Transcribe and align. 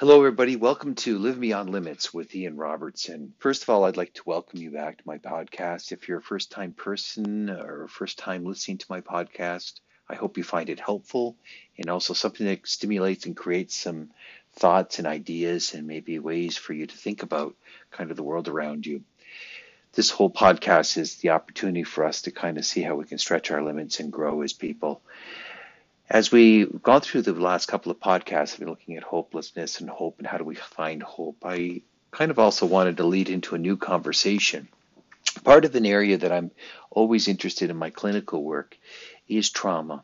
Hello, 0.00 0.16
everybody. 0.16 0.56
Welcome 0.56 0.94
to 0.94 1.18
Live 1.18 1.38
Beyond 1.38 1.68
Limits 1.68 2.14
with 2.14 2.34
Ian 2.34 2.56
Robertson. 2.56 3.34
First 3.38 3.64
of 3.64 3.68
all, 3.68 3.84
I'd 3.84 3.98
like 3.98 4.14
to 4.14 4.22
welcome 4.24 4.58
you 4.58 4.70
back 4.70 4.96
to 4.96 5.02
my 5.04 5.18
podcast. 5.18 5.92
If 5.92 6.08
you're 6.08 6.20
a 6.20 6.22
first 6.22 6.50
time 6.50 6.72
person 6.72 7.50
or 7.50 7.86
first 7.86 8.16
time 8.16 8.46
listening 8.46 8.78
to 8.78 8.86
my 8.88 9.02
podcast, 9.02 9.80
I 10.08 10.14
hope 10.14 10.38
you 10.38 10.42
find 10.42 10.70
it 10.70 10.80
helpful 10.80 11.36
and 11.76 11.90
also 11.90 12.14
something 12.14 12.46
that 12.46 12.66
stimulates 12.66 13.26
and 13.26 13.36
creates 13.36 13.76
some 13.76 14.08
thoughts 14.54 14.98
and 15.00 15.06
ideas 15.06 15.74
and 15.74 15.86
maybe 15.86 16.18
ways 16.18 16.56
for 16.56 16.72
you 16.72 16.86
to 16.86 16.96
think 16.96 17.22
about 17.22 17.54
kind 17.90 18.10
of 18.10 18.16
the 18.16 18.22
world 18.22 18.48
around 18.48 18.86
you. 18.86 19.02
This 19.92 20.08
whole 20.08 20.30
podcast 20.30 20.96
is 20.96 21.16
the 21.16 21.30
opportunity 21.30 21.82
for 21.82 22.06
us 22.06 22.22
to 22.22 22.30
kind 22.30 22.56
of 22.56 22.64
see 22.64 22.80
how 22.80 22.94
we 22.94 23.04
can 23.04 23.18
stretch 23.18 23.50
our 23.50 23.62
limits 23.62 24.00
and 24.00 24.10
grow 24.10 24.40
as 24.40 24.54
people. 24.54 25.02
As 26.12 26.32
we've 26.32 26.82
gone 26.82 27.02
through 27.02 27.22
the 27.22 27.34
last 27.34 27.66
couple 27.66 27.92
of 27.92 28.00
podcasts, 28.00 28.54
we've 28.54 28.60
been 28.60 28.68
looking 28.70 28.96
at 28.96 29.04
hopelessness 29.04 29.78
and 29.78 29.88
hope 29.88 30.18
and 30.18 30.26
how 30.26 30.38
do 30.38 30.44
we 30.44 30.56
find 30.56 31.00
hope. 31.04 31.36
I 31.44 31.82
kind 32.10 32.32
of 32.32 32.38
also 32.40 32.66
wanted 32.66 32.96
to 32.96 33.04
lead 33.06 33.28
into 33.28 33.54
a 33.54 33.58
new 33.58 33.76
conversation. 33.76 34.66
Part 35.44 35.64
of 35.64 35.76
an 35.76 35.86
area 35.86 36.18
that 36.18 36.32
I'm 36.32 36.50
always 36.90 37.28
interested 37.28 37.70
in 37.70 37.76
my 37.76 37.90
clinical 37.90 38.42
work 38.42 38.76
is 39.28 39.50
trauma. 39.50 40.02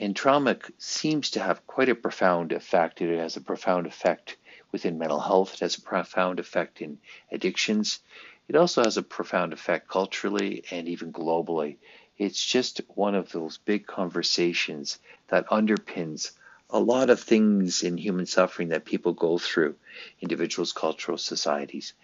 And 0.00 0.16
trauma 0.16 0.56
seems 0.78 1.30
to 1.30 1.40
have 1.40 1.68
quite 1.68 1.88
a 1.88 1.94
profound 1.94 2.50
effect. 2.50 3.00
It 3.00 3.16
has 3.16 3.36
a 3.36 3.40
profound 3.40 3.86
effect 3.86 4.36
within 4.72 4.98
mental 4.98 5.20
health, 5.20 5.54
it 5.54 5.60
has 5.60 5.76
a 5.76 5.82
profound 5.82 6.40
effect 6.40 6.80
in 6.80 6.98
addictions. 7.30 8.00
It 8.48 8.56
also 8.56 8.82
has 8.82 8.96
a 8.96 9.02
profound 9.04 9.52
effect 9.52 9.86
culturally 9.88 10.64
and 10.72 10.88
even 10.88 11.12
globally. 11.12 11.76
It's 12.18 12.44
just 12.44 12.80
one 12.94 13.14
of 13.14 13.30
those 13.30 13.58
big 13.58 13.86
conversations 13.86 14.98
that 15.28 15.48
underpins 15.48 16.32
a 16.70 16.78
lot 16.78 17.10
of 17.10 17.20
things 17.20 17.82
in 17.82 17.96
human 17.96 18.26
suffering 18.26 18.68
that 18.68 18.84
people 18.84 19.12
go 19.12 19.38
through, 19.38 19.76
individuals, 20.20 20.72
cultural 20.72 21.16
societies. 21.16 21.94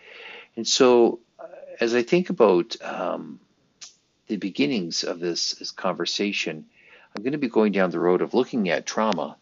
And 0.56 0.66
so, 0.66 1.20
uh, 1.38 1.46
as 1.80 1.94
I 1.94 2.02
think 2.02 2.30
about 2.30 2.80
um, 2.82 3.40
the 4.26 4.36
beginnings 4.36 5.04
of 5.04 5.20
this, 5.20 5.52
this 5.54 5.70
conversation, 5.70 6.66
I'm 7.14 7.22
going 7.22 7.32
to 7.32 7.38
be 7.38 7.48
going 7.48 7.72
down 7.72 7.90
the 7.90 8.00
road 8.00 8.22
of 8.22 8.34
looking 8.34 8.70
at 8.70 8.86
trauma, 8.86 9.36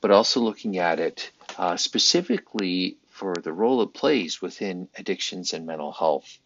but 0.00 0.10
also 0.10 0.40
looking 0.40 0.78
at 0.78 0.98
it 0.98 1.30
uh, 1.58 1.76
specifically 1.76 2.96
for 3.10 3.34
the 3.34 3.52
role 3.52 3.82
it 3.82 3.94
plays 3.94 4.40
within 4.40 4.88
addictions 4.96 5.52
and 5.52 5.66
mental 5.66 5.92
health. 5.92 6.38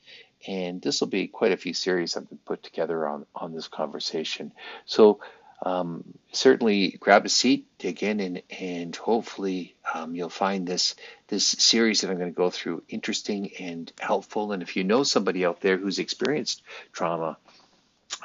And 0.46 0.80
this 0.80 1.00
will 1.00 1.08
be 1.08 1.26
quite 1.26 1.52
a 1.52 1.56
few 1.56 1.74
series 1.74 2.16
I've 2.16 2.26
put 2.44 2.62
together 2.62 3.08
on, 3.08 3.26
on 3.34 3.52
this 3.52 3.68
conversation. 3.68 4.52
So 4.86 5.20
um, 5.62 6.04
certainly 6.32 6.96
grab 7.00 7.26
a 7.26 7.28
seat, 7.28 7.66
dig 7.78 8.02
in, 8.02 8.20
and, 8.20 8.42
and 8.60 8.94
hopefully 8.94 9.74
um, 9.92 10.14
you'll 10.14 10.28
find 10.28 10.66
this 10.66 10.94
this 11.26 11.46
series 11.46 12.00
that 12.00 12.10
I'm 12.10 12.18
going 12.18 12.30
to 12.30 12.36
go 12.36 12.50
through 12.50 12.84
interesting 12.88 13.50
and 13.58 13.92
helpful. 13.98 14.52
And 14.52 14.62
if 14.62 14.76
you 14.76 14.84
know 14.84 15.02
somebody 15.02 15.44
out 15.44 15.60
there 15.60 15.76
who's 15.76 15.98
experienced 15.98 16.62
trauma 16.92 17.36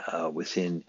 uh, 0.07 0.29
within 0.31 0.83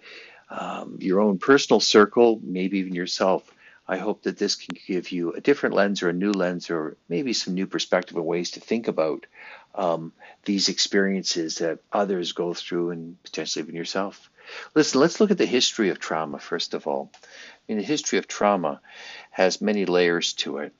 um, 0.50 0.98
your 1.00 1.20
own 1.20 1.38
personal 1.38 1.80
circle, 1.80 2.40
maybe 2.42 2.78
even 2.78 2.94
yourself, 2.94 3.50
I 3.88 3.96
hope 3.98 4.22
that 4.22 4.38
this 4.38 4.56
can 4.56 4.76
give 4.86 5.12
you 5.12 5.32
a 5.32 5.40
different 5.40 5.74
lens 5.74 6.02
or 6.02 6.10
a 6.10 6.12
new 6.14 6.32
lens 6.32 6.70
or 6.70 6.96
maybe 7.08 7.32
some 7.32 7.54
new 7.54 7.66
perspective 7.66 8.16
and 8.16 8.24
ways 8.24 8.52
to 8.52 8.60
think 8.60 8.88
about 8.88 9.26
um, 9.74 10.12
these 10.44 10.68
experiences 10.68 11.56
that 11.56 11.80
others 11.92 12.32
go 12.32 12.54
through 12.54 12.90
and 12.90 13.22
potentially 13.22 13.62
even 13.62 13.74
yourself. 13.74 14.30
Listen, 14.74 15.00
let's 15.00 15.20
look 15.20 15.30
at 15.30 15.38
the 15.38 15.46
history 15.46 15.88
of 15.90 15.98
trauma 15.98 16.38
first 16.38 16.74
of 16.74 16.86
all. 16.86 17.10
I 17.14 17.26
mean, 17.68 17.78
the 17.78 17.84
history 17.84 18.18
of 18.18 18.28
trauma 18.28 18.80
has 19.30 19.60
many 19.60 19.86
layers 19.86 20.34
to 20.34 20.58
it. 20.58 20.74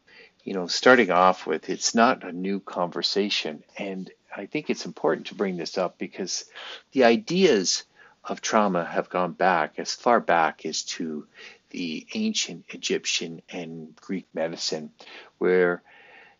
You 0.45 0.53
know, 0.53 0.67
starting 0.67 1.11
off 1.11 1.47
with, 1.47 1.71
it's 1.71 1.95
not 1.95 2.23
a 2.23 2.33
new 2.33 2.61
conversation. 2.61 3.65
And 3.79 4.11
I 4.37 4.47
think 4.47 4.69
it's 4.69 4.85
important 4.85 5.29
to 5.29 5.35
bring 5.35 5.57
this 5.57 5.79
up 5.79 5.97
because 5.97 6.45
the 6.93 7.05
ideas 7.05 7.85
of 8.23 8.41
trauma 8.41 8.85
have 8.85 9.09
gone 9.09 9.33
back 9.33 9.79
as 9.79 9.95
far 9.95 10.21
back 10.21 10.67
as 10.67 10.83
to 10.83 11.27
the 11.71 12.07
ancient 12.15 12.67
Egyptian 12.69 13.43
and 13.49 13.97
Greek 13.97 14.27
medicine, 14.35 14.91
where, 15.39 15.83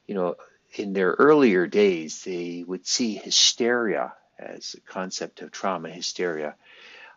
you 0.07 0.15
know, 0.15 0.37
in 0.75 0.93
their 0.93 1.13
earlier 1.13 1.67
days, 1.67 2.25
they 2.25 2.65
would 2.67 2.87
see 2.87 3.15
hysteria 3.15 4.13
as 4.39 4.75
a 4.75 4.81
concept 4.81 5.43
of 5.43 5.51
trauma, 5.51 5.89
hysteria. 5.89 6.55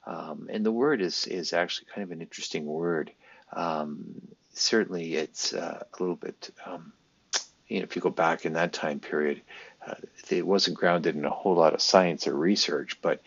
Um, 0.06 0.48
and 0.52 0.66
the 0.66 0.72
word 0.72 1.02
is, 1.02 1.28
is 1.28 1.54
actually 1.54 1.88
kind 1.94 2.04
of 2.04 2.12
an 2.12 2.22
interesting 2.22 2.66
word. 2.66 3.12
Um, 3.52 4.22
certainly, 4.54 5.16
it's 5.16 5.54
uh, 5.54 5.84
a 5.92 6.02
little 6.02 6.16
bit, 6.16 6.50
um, 6.66 6.94
you 7.68 7.80
know, 7.80 7.84
if 7.84 7.96
you 7.96 8.02
go 8.02 8.10
back 8.10 8.46
in 8.46 8.54
that 8.54 8.74
time 8.74 9.00
period, 9.00 9.42
uh, 9.86 9.96
it 10.30 10.46
wasn't 10.46 10.78
grounded 10.78 11.16
in 11.16 11.26
a 11.26 11.30
whole 11.30 11.56
lot 11.56 11.74
of 11.74 11.82
science 11.82 12.28
or 12.28 12.36
research, 12.36 13.02
but 13.02 13.22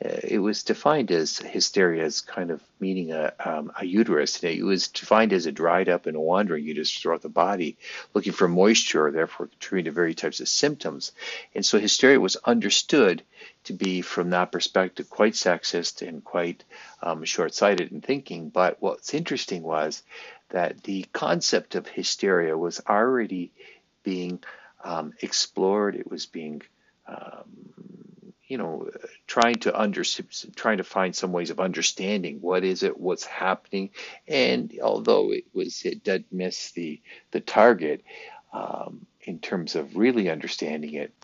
it 0.00 0.38
was 0.38 0.62
defined 0.62 1.10
as 1.10 1.38
hysteria 1.38 2.04
as 2.04 2.22
kind 2.22 2.50
of 2.50 2.62
meaning 2.78 3.12
a, 3.12 3.34
um, 3.44 3.70
a 3.78 3.84
uterus. 3.84 4.42
It 4.42 4.62
was 4.62 4.88
defined 4.88 5.34
as 5.34 5.44
a 5.44 5.52
dried 5.52 5.90
up 5.90 6.06
and 6.06 6.16
wandering 6.16 6.64
uterus 6.64 6.96
throughout 6.96 7.20
the 7.20 7.28
body, 7.28 7.76
looking 8.14 8.32
for 8.32 8.48
moisture, 8.48 9.10
therefore 9.10 9.48
contributing 9.48 9.90
to 9.90 9.94
various 9.94 10.16
types 10.16 10.40
of 10.40 10.48
symptoms. 10.48 11.12
And 11.54 11.66
so 11.66 11.78
hysteria 11.78 12.18
was 12.18 12.36
understood 12.36 13.22
to 13.64 13.74
be, 13.74 14.00
from 14.00 14.30
that 14.30 14.52
perspective, 14.52 15.10
quite 15.10 15.34
sexist 15.34 16.06
and 16.06 16.24
quite 16.24 16.64
um, 17.02 17.24
short 17.24 17.54
sighted 17.54 17.92
in 17.92 18.00
thinking. 18.00 18.48
But 18.48 18.78
what's 18.80 19.12
interesting 19.12 19.62
was 19.62 20.02
that 20.48 20.82
the 20.82 21.04
concept 21.12 21.74
of 21.74 21.86
hysteria 21.86 22.56
was 22.56 22.80
already 22.88 23.52
being 24.02 24.42
um, 24.82 25.12
explored, 25.20 25.94
it 25.94 26.10
was 26.10 26.24
being 26.24 26.62
um, 27.06 27.44
you 28.50 28.58
know, 28.58 28.90
trying 29.28 29.54
to 29.54 29.80
under, 29.80 30.02
trying 30.56 30.78
to 30.78 30.84
find 30.84 31.14
some 31.14 31.30
ways 31.30 31.50
of 31.50 31.60
understanding 31.60 32.40
what 32.40 32.64
is 32.64 32.82
it, 32.82 32.98
what's 32.98 33.24
happening, 33.24 33.90
and 34.26 34.76
although 34.82 35.30
it 35.30 35.44
was 35.54 35.84
it 35.84 36.02
did 36.02 36.24
miss 36.32 36.72
the 36.72 37.00
the 37.30 37.40
target 37.40 38.02
um, 38.52 39.06
in 39.22 39.38
terms 39.38 39.76
of 39.76 39.96
really 39.96 40.28
understanding 40.28 40.94
it, 40.94 41.14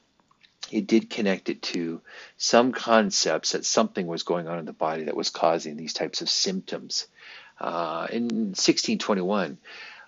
it 0.70 0.86
did 0.86 1.10
connect 1.10 1.48
it 1.48 1.62
to 1.62 2.00
some 2.36 2.70
concepts 2.70 3.52
that 3.52 3.64
something 3.64 4.06
was 4.06 4.22
going 4.22 4.46
on 4.46 4.60
in 4.60 4.64
the 4.64 4.72
body 4.72 5.04
that 5.04 5.16
was 5.16 5.30
causing 5.30 5.76
these 5.76 5.94
types 5.94 6.22
of 6.22 6.30
symptoms. 6.30 7.08
Uh, 7.58 8.06
in 8.12 8.22
1621 8.52 9.56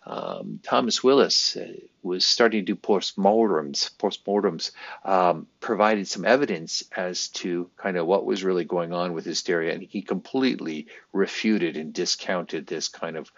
um, 0.09 0.61
Thomas 0.63 1.05
Willis 1.05 1.55
uh, 1.57 1.75
was 2.03 2.25
starting 2.25 2.65
to 2.65 2.73
do 2.73 2.81
postmortems. 2.81 3.91
Postmortems 3.99 4.71
um, 5.05 5.47
provided 5.61 6.09
some 6.09 6.25
evidence 6.25 6.83
as 6.97 7.29
to 7.29 7.71
kind 7.77 7.99
of 7.99 8.07
what 8.07 8.25
was 8.25 8.43
really 8.43 8.65
going 8.65 8.95
on 8.95 9.13
with 9.13 9.27
hysteria, 9.27 9.75
and 9.75 9.83
he 9.83 10.01
completely 10.01 10.87
refuted 11.13 11.77
and 11.77 11.93
discounted 11.93 12.67
this 12.67 12.89
kind 12.89 13.17
of 13.17 13.31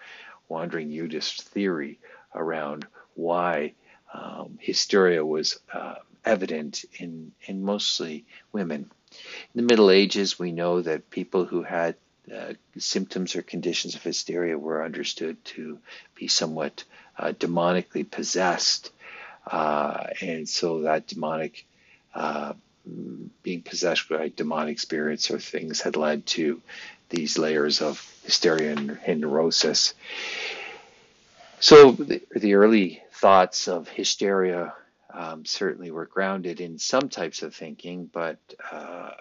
wandering 0.47 0.89
uterus 0.89 1.33
theory 1.33 1.99
around 2.33 2.87
why 3.15 3.73
um, 4.13 4.57
hysteria 4.61 5.25
was 5.25 5.59
uh, 5.73 5.95
evident 6.23 6.85
in 6.97 7.33
in 7.47 7.63
mostly 7.63 8.25
women. 8.53 8.89
In 9.11 9.17
the 9.55 9.63
Middle 9.63 9.91
Ages, 9.91 10.39
we 10.39 10.53
know 10.53 10.81
that 10.81 11.09
people 11.09 11.43
who 11.43 11.63
had 11.63 11.95
uh, 12.33 12.53
symptoms 12.77 13.35
or 13.35 13.41
conditions 13.41 13.95
of 13.95 14.03
hysteria 14.03 14.57
were 14.57 14.83
understood 14.83 15.43
to 15.43 15.79
be 16.15 16.27
somewhat 16.27 16.83
uh, 17.17 17.31
demonically 17.33 18.09
possessed. 18.09 18.91
Uh, 19.45 20.07
and 20.21 20.47
so 20.47 20.81
that 20.81 21.07
demonic, 21.07 21.65
uh, 22.13 22.53
being 23.43 23.61
possessed 23.61 24.07
by 24.09 24.31
demonic 24.35 24.79
spirits 24.79 25.31
or 25.31 25.39
things 25.39 25.81
had 25.81 25.95
led 25.95 26.25
to 26.25 26.61
these 27.09 27.37
layers 27.37 27.81
of 27.81 27.99
hysteria 28.23 28.71
and, 28.71 28.99
and 29.05 29.21
neurosis. 29.21 29.93
So 31.59 31.91
the, 31.91 32.21
the, 32.35 32.55
early 32.55 33.03
thoughts 33.13 33.67
of 33.67 33.87
hysteria 33.87 34.73
um, 35.13 35.45
certainly 35.45 35.91
were 35.91 36.05
grounded 36.05 36.61
in 36.61 36.79
some 36.79 37.09
types 37.09 37.43
of 37.43 37.53
thinking, 37.53 38.09
but 38.11 38.39
uh, 38.71 39.11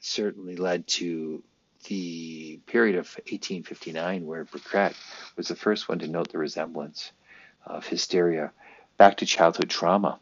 certainly 0.00 0.56
led 0.56 0.86
to 0.86 1.42
the 1.84 2.58
period 2.66 2.96
of 2.96 3.06
1859 3.16 4.26
where 4.26 4.44
Burkert 4.44 4.94
was 5.36 5.48
the 5.48 5.56
first 5.56 5.88
one 5.88 5.98
to 6.00 6.08
note 6.08 6.30
the 6.30 6.38
resemblance 6.38 7.12
of 7.66 7.86
hysteria 7.86 8.52
back 8.96 9.18
to 9.18 9.26
childhood 9.26 9.70
trauma. 9.70 10.18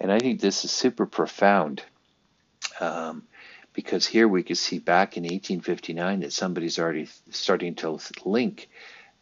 And 0.00 0.10
I 0.10 0.18
think 0.18 0.40
this 0.40 0.64
is 0.64 0.70
super 0.70 1.06
profound 1.06 1.82
um, 2.80 3.24
because 3.72 4.06
here 4.06 4.26
we 4.26 4.42
could 4.42 4.58
see 4.58 4.78
back 4.78 5.16
in 5.16 5.22
1859 5.22 6.20
that 6.20 6.32
somebody's 6.32 6.78
already 6.78 7.08
starting 7.30 7.74
to 7.76 7.98
link 8.24 8.68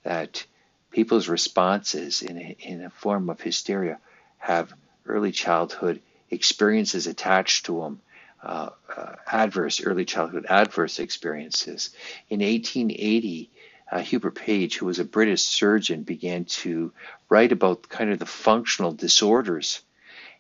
that 0.05 0.47
people's 0.90 1.29
responses 1.29 2.23
in 2.23 2.38
a, 2.38 2.56
in 2.61 2.85
a 2.85 2.90
form 2.90 3.29
of 3.29 3.40
hysteria 3.40 3.99
have 4.38 4.73
early 5.06 5.32
childhood 5.32 6.00
experiences 6.31 7.06
attached 7.06 7.67
to 7.67 7.81
them 7.81 8.00
uh, 8.44 8.70
uh, 8.94 9.14
adverse 9.26 9.82
early 9.82 10.05
childhood 10.05 10.46
adverse 10.49 10.99
experiences. 10.99 11.91
In 12.29 12.41
1880, 12.41 13.50
uh, 13.91 14.02
Herbert 14.02 14.35
Page, 14.35 14.76
who 14.76 14.87
was 14.87 14.99
a 14.99 15.05
British 15.05 15.43
surgeon, 15.43 16.02
began 16.02 16.44
to 16.44 16.93
write 17.29 17.52
about 17.52 17.88
kind 17.88 18.11
of 18.11 18.19
the 18.19 18.26
functional 18.26 18.93
disorders 18.93 19.81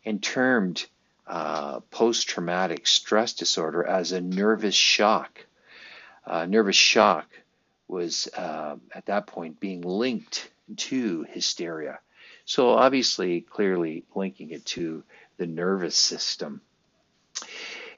and 0.04 0.22
termed 0.22 0.84
uh, 1.26 1.80
post 1.90 2.28
traumatic 2.28 2.86
stress 2.86 3.32
disorder 3.32 3.84
as 3.84 4.12
a 4.12 4.20
nervous 4.20 4.74
shock. 4.74 5.46
Uh, 6.26 6.46
nervous 6.46 6.76
shock 6.76 7.26
was 7.88 8.28
uh, 8.36 8.76
at 8.94 9.06
that 9.06 9.26
point 9.26 9.60
being 9.60 9.80
linked 9.82 10.50
to 10.76 11.24
hysteria. 11.30 11.98
So, 12.44 12.70
obviously, 12.70 13.40
clearly 13.40 14.04
linking 14.14 14.50
it 14.50 14.66
to 14.66 15.02
the 15.38 15.46
nervous 15.46 15.96
system. 15.96 16.60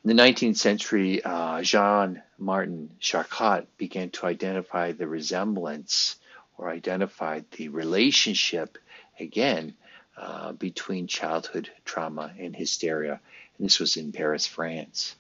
In 0.07 0.17
the 0.17 0.23
19th 0.23 0.59
century, 0.59 1.21
uh, 1.25 1.63
Jean 1.63 2.23
Martin 2.39 2.91
Charcot 3.01 3.67
began 3.77 4.11
to 4.11 4.27
identify 4.27 4.93
the 4.93 5.09
resemblance 5.09 6.15
or 6.57 6.71
identified 6.71 7.45
the 7.51 7.71
relationship 7.71 8.79
again 9.19 9.75
uh, 10.17 10.53
between 10.53 11.09
childhood 11.09 11.71
trauma 11.85 12.33
and 12.39 12.55
hysteria. 12.55 13.21
And 13.59 13.67
this 13.67 13.81
was 13.81 13.97
in 13.97 14.13
Paris, 14.13 14.47
France. 14.47 15.17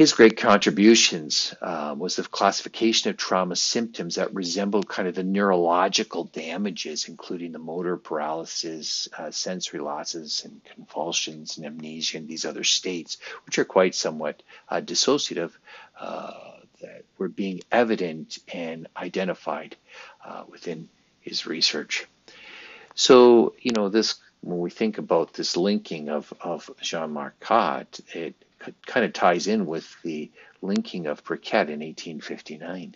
His 0.00 0.14
great 0.14 0.38
contributions 0.38 1.54
uh, 1.60 1.94
was 1.94 2.16
the 2.16 2.22
classification 2.22 3.10
of 3.10 3.18
trauma 3.18 3.54
symptoms 3.54 4.14
that 4.14 4.34
resembled 4.34 4.88
kind 4.88 5.06
of 5.06 5.14
the 5.14 5.22
neurological 5.22 6.24
damages, 6.24 7.06
including 7.06 7.52
the 7.52 7.58
motor 7.58 7.98
paralysis, 7.98 9.10
uh, 9.18 9.30
sensory 9.30 9.78
losses, 9.78 10.40
and 10.46 10.64
convulsions, 10.64 11.58
and 11.58 11.66
amnesia, 11.66 12.16
and 12.16 12.26
these 12.26 12.46
other 12.46 12.64
states, 12.64 13.18
which 13.44 13.58
are 13.58 13.66
quite 13.66 13.94
somewhat 13.94 14.42
uh, 14.70 14.80
dissociative, 14.80 15.52
uh, 16.00 16.32
that 16.80 17.04
were 17.18 17.28
being 17.28 17.60
evident 17.70 18.38
and 18.54 18.88
identified 18.96 19.76
uh, 20.24 20.44
within 20.48 20.88
his 21.20 21.46
research. 21.46 22.06
So, 22.94 23.54
you 23.60 23.72
know, 23.72 23.90
this 23.90 24.14
when 24.40 24.60
we 24.60 24.70
think 24.70 24.96
about 24.96 25.34
this 25.34 25.58
linking 25.58 26.08
of, 26.08 26.32
of 26.40 26.70
Jean 26.80 27.10
Marcot, 27.10 28.00
it 28.14 28.34
kind 28.86 29.06
of 29.06 29.12
ties 29.12 29.46
in 29.46 29.66
with 29.66 29.88
the 30.02 30.30
linking 30.62 31.06
of 31.06 31.24
Burkitt 31.24 31.68
in 31.68 31.80
1859. 31.80 32.94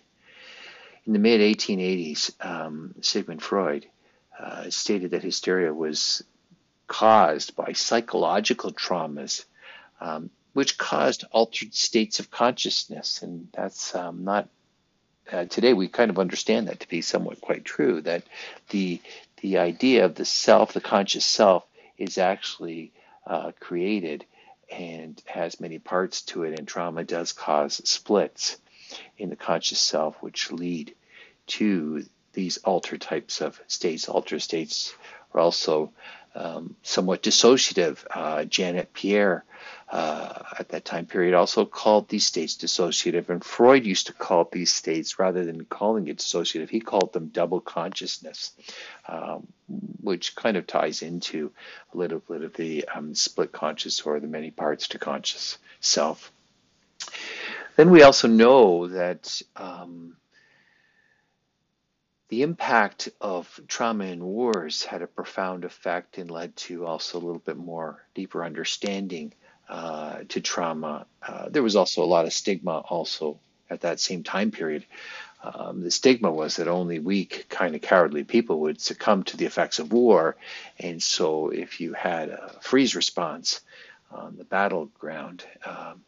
In 1.05 1.13
the 1.13 1.19
mid 1.19 1.41
1880s, 1.41 2.45
um, 2.45 2.95
Sigmund 3.01 3.41
Freud 3.41 3.85
uh, 4.39 4.69
stated 4.69 5.11
that 5.11 5.23
hysteria 5.23 5.73
was 5.73 6.23
caused 6.87 7.55
by 7.55 7.73
psychological 7.73 8.71
traumas, 8.71 9.45
um, 10.01 10.29
which 10.53 10.77
caused 10.77 11.25
altered 11.31 11.73
states 11.73 12.19
of 12.19 12.31
consciousness. 12.31 13.21
And 13.21 13.47
that's 13.53 13.95
um, 13.95 14.23
not 14.23 14.49
uh, 15.31 15.45
today 15.45 15.73
we 15.73 15.87
kind 15.87 16.11
of 16.11 16.19
understand 16.19 16.67
that 16.67 16.79
to 16.81 16.87
be 16.87 17.01
somewhat 17.01 17.41
quite 17.41 17.65
true. 17.65 18.01
That 18.01 18.23
the 18.69 19.01
the 19.41 19.57
idea 19.57 20.05
of 20.05 20.15
the 20.15 20.25
self, 20.25 20.73
the 20.73 20.81
conscious 20.81 21.25
self, 21.25 21.65
is 21.97 22.17
actually 22.17 22.91
uh, 23.25 23.51
created 23.59 24.25
and 24.71 25.21
has 25.25 25.59
many 25.59 25.79
parts 25.79 26.21
to 26.23 26.43
it, 26.43 26.57
and 26.57 26.67
trauma 26.67 27.03
does 27.03 27.31
cause 27.31 27.75
splits 27.87 28.57
in 29.17 29.29
the 29.29 29.35
conscious 29.35 29.79
self, 29.79 30.15
which 30.21 30.51
lead 30.51 30.95
to 31.47 32.05
these 32.33 32.57
alter 32.57 32.97
types 32.97 33.41
of 33.41 33.59
states. 33.67 34.09
Alter 34.09 34.39
states 34.39 34.93
are 35.33 35.39
also 35.39 35.91
um, 36.35 36.75
somewhat 36.83 37.23
dissociative. 37.23 38.05
Uh, 38.11 38.43
Janet 38.45 38.93
Pierre, 38.93 39.43
uh, 39.89 40.43
at 40.59 40.69
that 40.69 40.85
time 40.85 41.05
period, 41.05 41.33
also 41.33 41.65
called 41.65 42.09
these 42.09 42.25
states 42.25 42.55
dissociative, 42.55 43.29
and 43.29 43.43
Freud 43.43 43.85
used 43.85 44.07
to 44.07 44.13
call 44.13 44.47
these 44.51 44.73
states, 44.73 45.19
rather 45.19 45.45
than 45.45 45.65
calling 45.65 46.07
it 46.07 46.17
dissociative, 46.17 46.69
he 46.69 46.79
called 46.79 47.13
them 47.13 47.27
double 47.27 47.61
consciousness, 47.61 48.51
um, 49.07 49.47
which 50.01 50.35
kind 50.35 50.57
of 50.57 50.67
ties 50.67 51.01
into 51.01 51.51
a 51.93 51.97
little 51.97 52.19
bit 52.19 52.43
of 52.43 52.53
the 52.53 52.87
um, 52.93 53.15
split 53.15 53.51
conscious 53.51 54.01
or 54.01 54.19
the 54.19 54.27
many 54.27 54.51
parts 54.51 54.89
to 54.89 54.99
conscious 54.99 55.57
self. 55.79 56.31
Then 57.75 57.91
we 57.91 58.03
also 58.03 58.27
know 58.27 58.87
that 58.87 59.41
um, 59.55 60.15
the 62.29 62.41
impact 62.41 63.09
of 63.21 63.59
trauma 63.67 64.05
and 64.05 64.23
wars 64.23 64.83
had 64.83 65.01
a 65.01 65.07
profound 65.07 65.63
effect 65.63 66.17
and 66.17 66.31
led 66.31 66.55
to 66.55 66.85
also 66.85 67.17
a 67.17 67.25
little 67.25 67.39
bit 67.39 67.57
more 67.57 68.03
deeper 68.15 68.43
understanding 68.43 69.33
uh, 69.69 70.19
to 70.29 70.41
trauma. 70.41 71.05
Uh, 71.21 71.49
there 71.49 71.63
was 71.63 71.75
also 71.75 72.03
a 72.03 72.05
lot 72.05 72.25
of 72.25 72.33
stigma 72.33 72.79
also 72.79 73.39
at 73.69 73.81
that 73.81 73.99
same 73.99 74.23
time 74.23 74.51
period. 74.51 74.85
Um, 75.43 75.83
the 75.83 75.91
stigma 75.91 76.31
was 76.31 76.55
that 76.55 76.67
only 76.67 76.97
weak, 76.97 77.45
kind 77.49 77.75
of 77.75 77.81
cowardly 77.81 78.23
people 78.23 78.61
would 78.61 78.81
succumb 78.81 79.23
to 79.23 79.37
the 79.37 79.45
effects 79.45 79.77
of 79.77 79.93
war. 79.93 80.35
And 80.79 81.01
so 81.01 81.49
if 81.49 81.79
you 81.79 81.93
had 81.93 82.29
a 82.29 82.55
freeze 82.61 82.95
response 82.95 83.61
on 84.11 84.37
the 84.37 84.43
battleground, 84.43 85.43
um, 85.63 86.01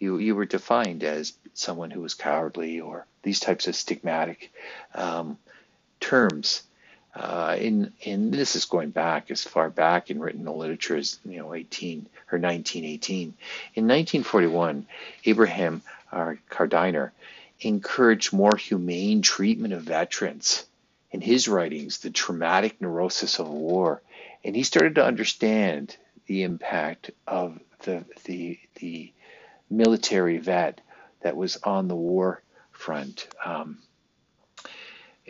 you, 0.00 0.18
you 0.18 0.34
were 0.34 0.46
defined 0.46 1.04
as 1.04 1.34
someone 1.54 1.90
who 1.90 2.00
was 2.00 2.14
cowardly 2.14 2.80
or 2.80 3.06
these 3.22 3.38
types 3.38 3.68
of 3.68 3.74
stigmatic 3.74 4.48
um, 4.94 5.38
terms. 6.00 6.62
Uh, 7.14 7.56
in 7.58 7.92
in 8.02 8.30
this 8.30 8.54
is 8.54 8.66
going 8.66 8.90
back 8.90 9.30
as 9.30 9.42
far 9.42 9.68
back 9.68 10.10
in 10.10 10.20
written 10.20 10.44
literature 10.44 10.96
as 10.96 11.18
you 11.24 11.38
know 11.38 11.52
18 11.54 12.06
or 12.30 12.38
1918. 12.38 13.34
In 13.74 13.88
1941, 13.88 14.86
Abraham 15.24 15.82
Kardiner 16.12 17.10
encouraged 17.60 18.32
more 18.32 18.56
humane 18.56 19.22
treatment 19.22 19.74
of 19.74 19.82
veterans. 19.82 20.64
In 21.10 21.20
his 21.20 21.48
writings, 21.48 21.98
the 21.98 22.10
traumatic 22.10 22.80
neurosis 22.80 23.40
of 23.40 23.48
war, 23.48 24.00
and 24.44 24.54
he 24.54 24.62
started 24.62 24.94
to 24.94 25.04
understand 25.04 25.96
the 26.26 26.44
impact 26.44 27.10
of 27.26 27.58
the 27.80 28.04
the 28.24 28.58
the 28.76 29.12
military 29.68 30.38
vet 30.38 30.80
that 31.22 31.36
was 31.36 31.56
on 31.64 31.88
the 31.88 31.96
war 31.96 32.42
front. 32.70 33.26
Um, 33.44 33.78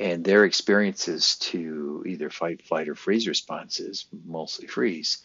and 0.01 0.25
their 0.25 0.47
experiences 0.47 1.37
to 1.37 2.03
either 2.07 2.31
fight, 2.31 2.63
flight, 2.63 2.89
or 2.89 2.95
freeze 2.95 3.29
responses, 3.29 4.07
mostly 4.27 4.67
freeze, 4.67 5.19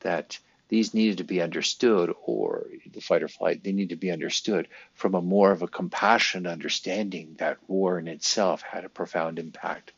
that 0.00 0.38
these 0.68 0.94
needed 0.94 1.18
to 1.18 1.24
be 1.24 1.42
understood, 1.42 2.14
or 2.22 2.68
the 2.92 3.00
fight 3.00 3.24
or 3.24 3.28
flight, 3.28 3.64
they 3.64 3.72
need 3.72 3.88
to 3.88 3.96
be 3.96 4.12
understood 4.12 4.68
from 4.94 5.16
a 5.16 5.20
more 5.20 5.50
of 5.50 5.62
a 5.62 5.68
compassionate 5.68 6.50
understanding 6.50 7.34
that 7.38 7.58
war 7.66 7.98
in 7.98 8.06
itself 8.06 8.62
had 8.62 8.84
a 8.84 8.88
profound 8.88 9.40
impact 9.40 9.92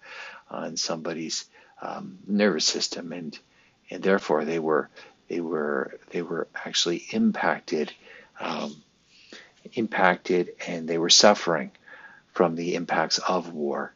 on 0.49 0.79
somebody's 0.79 1.45
um, 1.83 2.19
nervous 2.27 2.65
system, 2.65 3.13
and 3.13 3.39
and 3.91 4.03
therefore 4.03 4.47
they 4.47 4.59
were 4.59 4.89
they 5.29 5.43
were 5.43 5.99
they 6.09 6.23
were 6.23 6.49
actually 6.55 7.05
impacted 7.13 7.93
um, 8.41 8.83
impacted 9.75 10.55
and 10.67 10.89
they 10.89 10.97
were 10.97 11.11
suffering 11.11 11.71
from 12.33 12.57
the 12.57 12.77
impacts 12.77 13.19
of 13.19 13.53
war. 13.53 13.93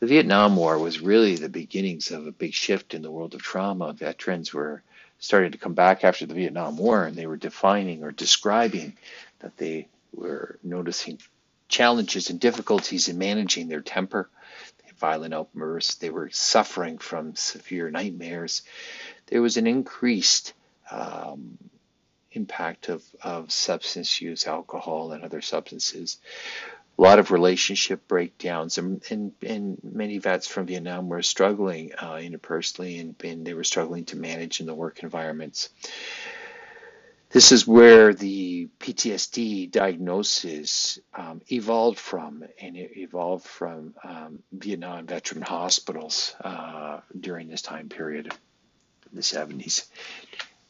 The 0.00 0.06
Vietnam 0.06 0.54
War 0.54 0.78
was 0.78 1.00
really 1.00 1.34
the 1.34 1.48
beginnings 1.48 2.12
of 2.12 2.26
a 2.26 2.32
big 2.32 2.54
shift 2.54 2.94
in 2.94 3.02
the 3.02 3.10
world 3.10 3.34
of 3.34 3.42
trauma. 3.42 3.92
Veterans 3.92 4.54
were 4.54 4.82
starting 5.18 5.52
to 5.52 5.58
come 5.58 5.74
back 5.74 6.04
after 6.04 6.24
the 6.24 6.34
Vietnam 6.34 6.76
War 6.76 7.04
and 7.04 7.16
they 7.16 7.26
were 7.26 7.36
defining 7.36 8.04
or 8.04 8.12
describing 8.12 8.96
that 9.40 9.56
they 9.56 9.88
were 10.14 10.58
noticing 10.62 11.18
challenges 11.68 12.30
and 12.30 12.38
difficulties 12.38 13.08
in 13.08 13.18
managing 13.18 13.66
their 13.66 13.80
temper, 13.80 14.30
violent 14.98 15.34
outbursts. 15.34 15.96
They 15.96 16.10
were 16.10 16.30
suffering 16.30 16.98
from 16.98 17.34
severe 17.34 17.90
nightmares. 17.90 18.62
There 19.26 19.42
was 19.42 19.56
an 19.56 19.66
increased 19.66 20.54
um, 20.92 21.58
impact 22.32 22.88
of, 22.88 23.02
of 23.20 23.50
substance 23.50 24.20
use, 24.20 24.46
alcohol, 24.46 25.10
and 25.10 25.24
other 25.24 25.42
substances 25.42 26.18
a 26.98 27.02
lot 27.02 27.18
of 27.20 27.30
relationship 27.30 28.08
breakdowns, 28.08 28.76
and, 28.76 29.02
and, 29.10 29.32
and 29.42 29.78
many 29.84 30.18
vets 30.18 30.48
from 30.48 30.66
Vietnam 30.66 31.08
were 31.08 31.22
struggling 31.22 31.92
uh, 31.96 32.14
interpersonally, 32.14 33.00
and, 33.00 33.14
and 33.22 33.46
they 33.46 33.54
were 33.54 33.64
struggling 33.64 34.04
to 34.06 34.16
manage 34.16 34.60
in 34.60 34.66
the 34.66 34.74
work 34.74 35.02
environments. 35.02 35.68
This 37.30 37.52
is 37.52 37.66
where 37.66 38.14
the 38.14 38.68
PTSD 38.80 39.70
diagnosis 39.70 40.98
um, 41.14 41.40
evolved 41.52 41.98
from, 41.98 42.44
and 42.60 42.76
it 42.76 42.96
evolved 42.96 43.46
from 43.46 43.94
um, 44.02 44.42
Vietnam 44.50 45.06
veteran 45.06 45.42
hospitals 45.42 46.34
uh, 46.42 47.00
during 47.18 47.48
this 47.48 47.62
time 47.62 47.90
period, 47.90 48.26
in 48.26 49.16
the 49.16 49.22
70s. 49.22 49.86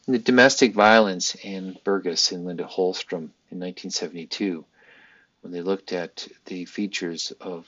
the 0.07 0.19
domestic 0.19 0.75
violence, 0.75 1.37
Ann 1.37 1.79
Burgess 1.85 2.33
and 2.33 2.45
Lynda 2.45 2.69
Holmstrom 2.69 3.31
in 3.51 3.61
1972 3.61 4.65
when 5.41 5.53
they 5.53 5.63
looked 5.63 5.93
at 5.93 6.27
the 6.47 6.65
features 6.65 7.33
of 7.41 7.67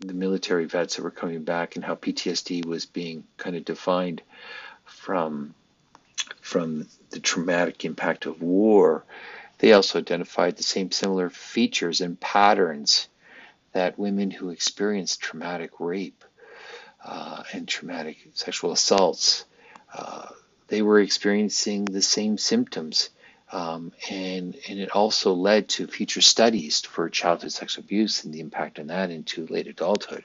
the 0.00 0.14
military 0.14 0.64
vets 0.64 0.96
that 0.96 1.02
were 1.02 1.10
coming 1.10 1.42
back 1.42 1.76
and 1.76 1.84
how 1.84 1.94
PTSD 1.94 2.64
was 2.64 2.86
being 2.86 3.24
kind 3.36 3.56
of 3.56 3.64
defined 3.64 4.22
from 4.84 5.54
from 6.40 6.86
the 7.10 7.20
traumatic 7.20 7.84
impact 7.84 8.26
of 8.26 8.42
war, 8.42 9.04
they 9.58 9.72
also 9.72 9.98
identified 9.98 10.56
the 10.56 10.62
same 10.62 10.90
similar 10.90 11.30
features 11.30 12.00
and 12.00 12.18
patterns 12.18 13.08
that 13.72 13.98
women 13.98 14.30
who 14.30 14.50
experienced 14.50 15.20
traumatic 15.20 15.70
rape 15.78 16.24
uh, 17.04 17.42
and 17.52 17.66
traumatic 17.66 18.18
sexual 18.34 18.72
assaults, 18.72 19.44
uh, 19.94 20.28
they 20.68 20.82
were 20.82 21.00
experiencing 21.00 21.84
the 21.84 22.02
same 22.02 22.38
symptoms. 22.38 23.10
Um, 23.52 23.92
and, 24.10 24.56
and 24.66 24.80
it 24.80 24.92
also 24.92 25.34
led 25.34 25.68
to 25.70 25.86
future 25.86 26.22
studies 26.22 26.80
for 26.80 27.10
childhood 27.10 27.52
sexual 27.52 27.84
abuse 27.84 28.24
and 28.24 28.32
the 28.32 28.40
impact 28.40 28.78
on 28.78 28.86
that 28.86 29.10
into 29.10 29.46
late 29.46 29.66
adulthood. 29.66 30.24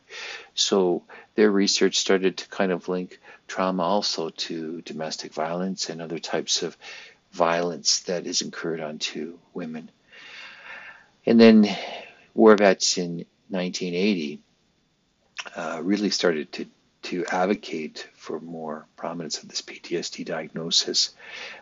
So 0.56 1.04
their 1.36 1.52
research 1.52 1.98
started 1.98 2.38
to 2.38 2.48
kind 2.48 2.72
of 2.72 2.88
link 2.88 3.20
trauma 3.48 3.84
also 3.84 4.30
to 4.30 4.82
domestic 4.82 5.34
violence 5.34 5.90
and 5.90 6.02
other 6.02 6.20
types 6.20 6.64
of 6.64 6.78
violence 7.34 8.00
that 8.02 8.26
is 8.26 8.42
incurred 8.42 8.80
onto 8.80 9.38
women. 9.54 9.92
And 11.26 11.40
then 11.40 11.68
War 12.34 12.56
Vets 12.56 12.98
in 12.98 13.26
1980 13.50 14.40
uh, 15.56 15.82
really 15.84 16.10
started 16.12 16.52
to, 16.54 16.66
to 17.08 17.26
advocate 17.28 18.06
for 18.16 18.38
more 18.42 18.86
prominence 18.98 19.42
of 19.42 19.48
this 19.48 19.62
PTSD 19.62 20.26
diagnosis. 20.26 21.12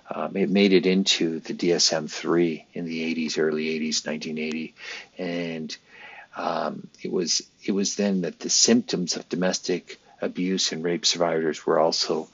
Um, 0.09 0.35
it 0.35 0.49
made 0.49 0.73
it 0.73 0.87
into 0.87 1.39
the 1.39 1.53
DSM 1.53 2.09
3 2.09 2.65
in 2.73 2.85
the 2.85 3.15
80s, 3.15 3.37
early 3.37 3.65
80s, 3.65 4.07
1980. 4.07 4.73
And 5.19 5.77
um, 6.35 6.87
it 7.03 7.11
was 7.11 7.43
it 7.63 7.73
was 7.73 7.95
then 7.95 8.21
that 8.21 8.39
the 8.39 8.49
symptoms 8.49 9.17
of 9.17 9.29
domestic 9.29 9.99
abuse 10.19 10.71
and 10.71 10.83
rape 10.83 11.05
survivors 11.05 11.63
were 11.63 11.79
also 11.79 12.27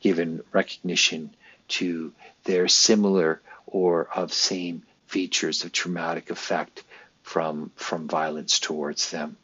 given 0.00 0.42
recognition 0.52 1.30
to 1.68 2.12
their 2.44 2.68
similar 2.68 3.40
or 3.66 4.08
of 4.14 4.34
same 4.34 4.82
features 5.06 5.64
of 5.64 5.72
traumatic 5.72 6.28
effect 6.28 6.84
from 7.22 7.70
from 7.76 8.08
violence 8.08 8.60
towards 8.60 9.10
them. 9.10 9.38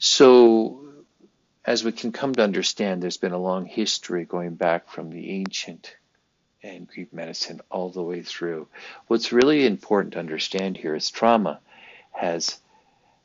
So 0.00 0.82
as 1.66 1.82
we 1.82 1.90
can 1.90 2.12
come 2.12 2.32
to 2.34 2.44
understand, 2.44 3.02
there's 3.02 3.16
been 3.16 3.32
a 3.32 3.38
long 3.38 3.66
history 3.66 4.24
going 4.24 4.54
back 4.54 4.88
from 4.88 5.10
the 5.10 5.30
ancient 5.30 5.96
and 6.62 6.86
Greek 6.86 7.12
medicine 7.12 7.60
all 7.70 7.90
the 7.90 8.02
way 8.02 8.22
through. 8.22 8.68
What's 9.08 9.32
really 9.32 9.66
important 9.66 10.12
to 10.12 10.20
understand 10.20 10.76
here 10.76 10.94
is 10.94 11.10
trauma 11.10 11.60
has 12.12 12.58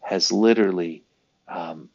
has 0.02 0.32
literally 0.32 1.04
um, 1.48 1.90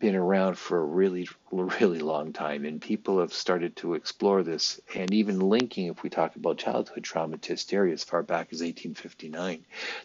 been 0.00 0.16
around 0.16 0.58
for 0.58 0.78
a 0.78 0.84
really, 0.84 1.28
really 1.52 2.00
long 2.00 2.32
time, 2.32 2.64
and 2.64 2.80
people 2.80 3.20
have 3.20 3.32
started 3.32 3.76
to 3.76 3.94
explore 3.94 4.42
this, 4.42 4.80
and 4.94 5.14
even 5.14 5.38
linking, 5.38 5.86
if 5.86 6.02
we 6.02 6.10
talk 6.10 6.36
about 6.36 6.58
childhood 6.58 7.04
trauma 7.04 7.38
to 7.38 7.52
hysteria 7.52 7.94
as 7.94 8.04
far 8.04 8.22
back 8.22 8.48
as 8.52 8.60
1859. 8.60 9.64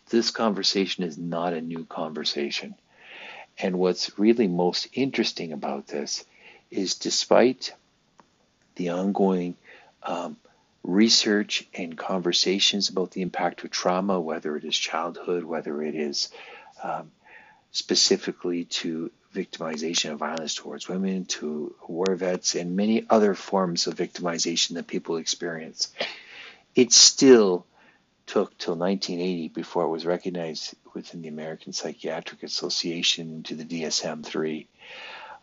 This 0.09 0.31
conversation 0.31 1.03
is 1.03 1.17
not 1.17 1.53
a 1.53 1.61
new 1.61 1.85
conversation. 1.85 2.75
And 3.57 3.77
what's 3.77 4.17
really 4.17 4.47
most 4.47 4.87
interesting 4.93 5.51
about 5.53 5.87
this 5.87 6.25
is 6.69 6.95
despite 6.95 7.73
the 8.75 8.89
ongoing 8.89 9.55
um, 10.03 10.37
research 10.83 11.67
and 11.73 11.97
conversations 11.97 12.89
about 12.89 13.11
the 13.11 13.21
impact 13.21 13.63
of 13.63 13.69
trauma, 13.69 14.19
whether 14.19 14.55
it 14.55 14.63
is 14.63 14.75
childhood, 14.75 15.43
whether 15.43 15.83
it 15.83 15.95
is 15.95 16.29
um, 16.83 17.11
specifically 17.71 18.65
to 18.65 19.11
victimization 19.33 20.11
of 20.11 20.19
violence 20.19 20.55
towards 20.55 20.89
women, 20.89 21.25
to 21.25 21.73
war 21.87 22.15
vets, 22.15 22.55
and 22.55 22.75
many 22.75 23.05
other 23.09 23.33
forms 23.35 23.87
of 23.87 23.95
victimization 23.95 24.73
that 24.73 24.87
people 24.87 25.17
experience. 25.17 25.93
It 26.75 26.91
still 26.91 27.65
took 28.25 28.57
till 28.57 28.75
1980 28.75 29.49
before 29.49 29.83
it 29.83 29.89
was 29.89 30.05
recognized 30.05 30.75
within 30.93 31.21
the 31.21 31.27
American 31.27 31.73
Psychiatric 31.73 32.43
Association 32.43 33.43
to 33.43 33.55
the 33.55 33.65
DSM-3. 33.65 34.67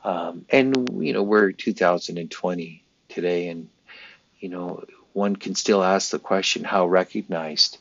Um, 0.04 0.46
and 0.50 0.88
you 1.02 1.12
know 1.12 1.22
we're 1.22 1.52
2020 1.52 2.84
today, 3.08 3.48
and 3.48 3.68
you 4.38 4.48
know 4.48 4.84
one 5.12 5.36
can 5.36 5.54
still 5.54 5.82
ask 5.82 6.10
the 6.10 6.18
question: 6.18 6.64
How 6.64 6.86
recognized 6.86 7.78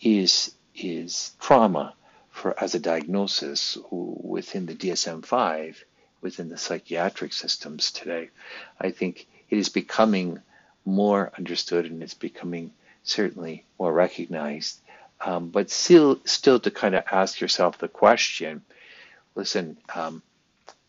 is 0.00 0.54
is 0.74 1.32
trauma 1.40 1.94
for 2.30 2.54
as 2.62 2.74
a 2.74 2.78
diagnosis 2.78 3.78
within 3.90 4.66
the 4.66 4.74
DSM-5, 4.74 5.76
within 6.20 6.48
the 6.48 6.58
psychiatric 6.58 7.32
systems 7.32 7.90
today. 7.90 8.30
I 8.78 8.90
think 8.90 9.26
it 9.48 9.58
is 9.58 9.68
becoming 9.68 10.40
more 10.84 11.32
understood 11.36 11.86
and 11.86 12.02
it's 12.02 12.14
becoming 12.14 12.72
certainly 13.06 13.64
more 13.78 13.92
recognized. 13.92 14.80
Um, 15.24 15.48
but 15.48 15.70
still, 15.70 16.20
still 16.24 16.60
to 16.60 16.70
kind 16.70 16.94
of 16.94 17.04
ask 17.10 17.40
yourself 17.40 17.78
the 17.78 17.88
question: 17.88 18.62
Listen, 19.34 19.78
um, 19.94 20.22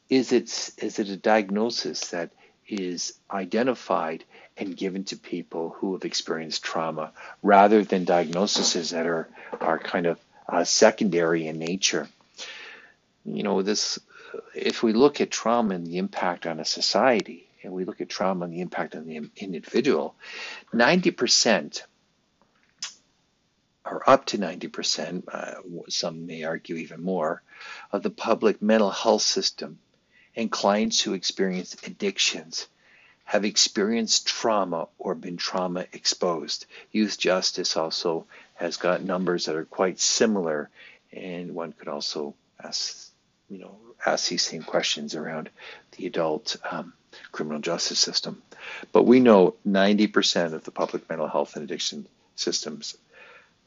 is 0.10 0.34
it 0.34 0.46
is 0.78 1.00
it 1.00 1.08
a 1.08 1.16
diagnosis 1.16 2.10
that 2.10 2.32
is 2.68 3.14
identified 3.32 4.26
and 4.58 4.76
given 4.76 5.06
to 5.06 5.16
people 5.16 5.70
who 5.78 5.94
have 5.94 6.04
experienced 6.04 6.64
trauma, 6.64 7.12
rather 7.42 7.84
than 7.84 8.04
diagnoses 8.04 8.90
that 8.90 9.06
are 9.06 9.30
are 9.62 9.80
kind 9.80 10.06
of 10.06 10.20
uh, 10.50 10.64
secondary 10.64 11.48
in 11.48 11.60
nature. 11.60 12.08
You 13.26 13.44
know, 13.44 13.62
this, 13.62 14.00
if 14.56 14.84
we 14.84 14.94
look 14.94 15.22
at 15.22 15.32
trauma 15.32 15.76
and 15.76 15.88
the 15.88 15.98
impact 15.98 16.46
on 16.46 16.60
a 16.60 16.66
society, 16.66 17.48
and 17.64 17.74
we 17.74 17.86
look 17.86 18.02
at 18.02 18.10
trauma 18.10 18.46
and 18.46 18.54
the 18.54 18.62
impact 18.62 18.96
on 18.96 19.06
the 19.06 19.30
individual, 19.38 20.16
90% 20.74 21.82
or 23.90 24.10
up 24.10 24.26
to 24.26 24.38
90%, 24.38 25.24
uh, 25.32 25.62
some 25.90 26.26
may 26.26 26.44
argue 26.44 26.76
even 26.76 27.02
more, 27.02 27.42
of 27.92 28.04
the 28.04 28.10
public 28.10 28.62
mental 28.62 28.92
health 28.92 29.22
system 29.22 29.80
and 30.36 30.52
clients 30.52 31.02
who 31.02 31.14
experience 31.14 31.76
addictions 31.86 32.68
have 33.26 33.44
experienced 33.44 34.26
trauma 34.26 34.88
or 34.98 35.14
been 35.14 35.36
trauma 35.36 35.86
exposed. 35.92 36.66
Youth 36.92 37.18
Justice 37.18 37.76
also 37.76 38.26
has 38.56 38.78
got 38.78 39.04
numbers 39.04 39.46
that 39.46 39.56
are 39.56 39.66
quite 39.66 40.00
similar, 40.00 40.70
and 41.12 41.54
one 41.54 41.74
could 41.74 41.90
also 41.90 42.36
ask, 42.64 43.10
you 43.50 43.58
know, 43.58 43.76
ask 44.06 44.30
these 44.30 44.44
same 44.44 44.64
questions 44.64 45.16
around 45.16 45.50
the 45.98 46.06
adult 46.06 46.56
um, 46.72 46.94
criminal 47.32 47.60
justice 47.60 48.00
system. 48.00 48.42
But 48.92 49.04
we 49.04 49.20
know 49.20 49.56
90% 49.68 50.54
of 50.54 50.64
the 50.64 50.72
public 50.72 51.10
mental 51.10 51.28
health 51.28 51.56
and 51.56 51.66
addiction 51.66 52.08
systems, 52.36 52.96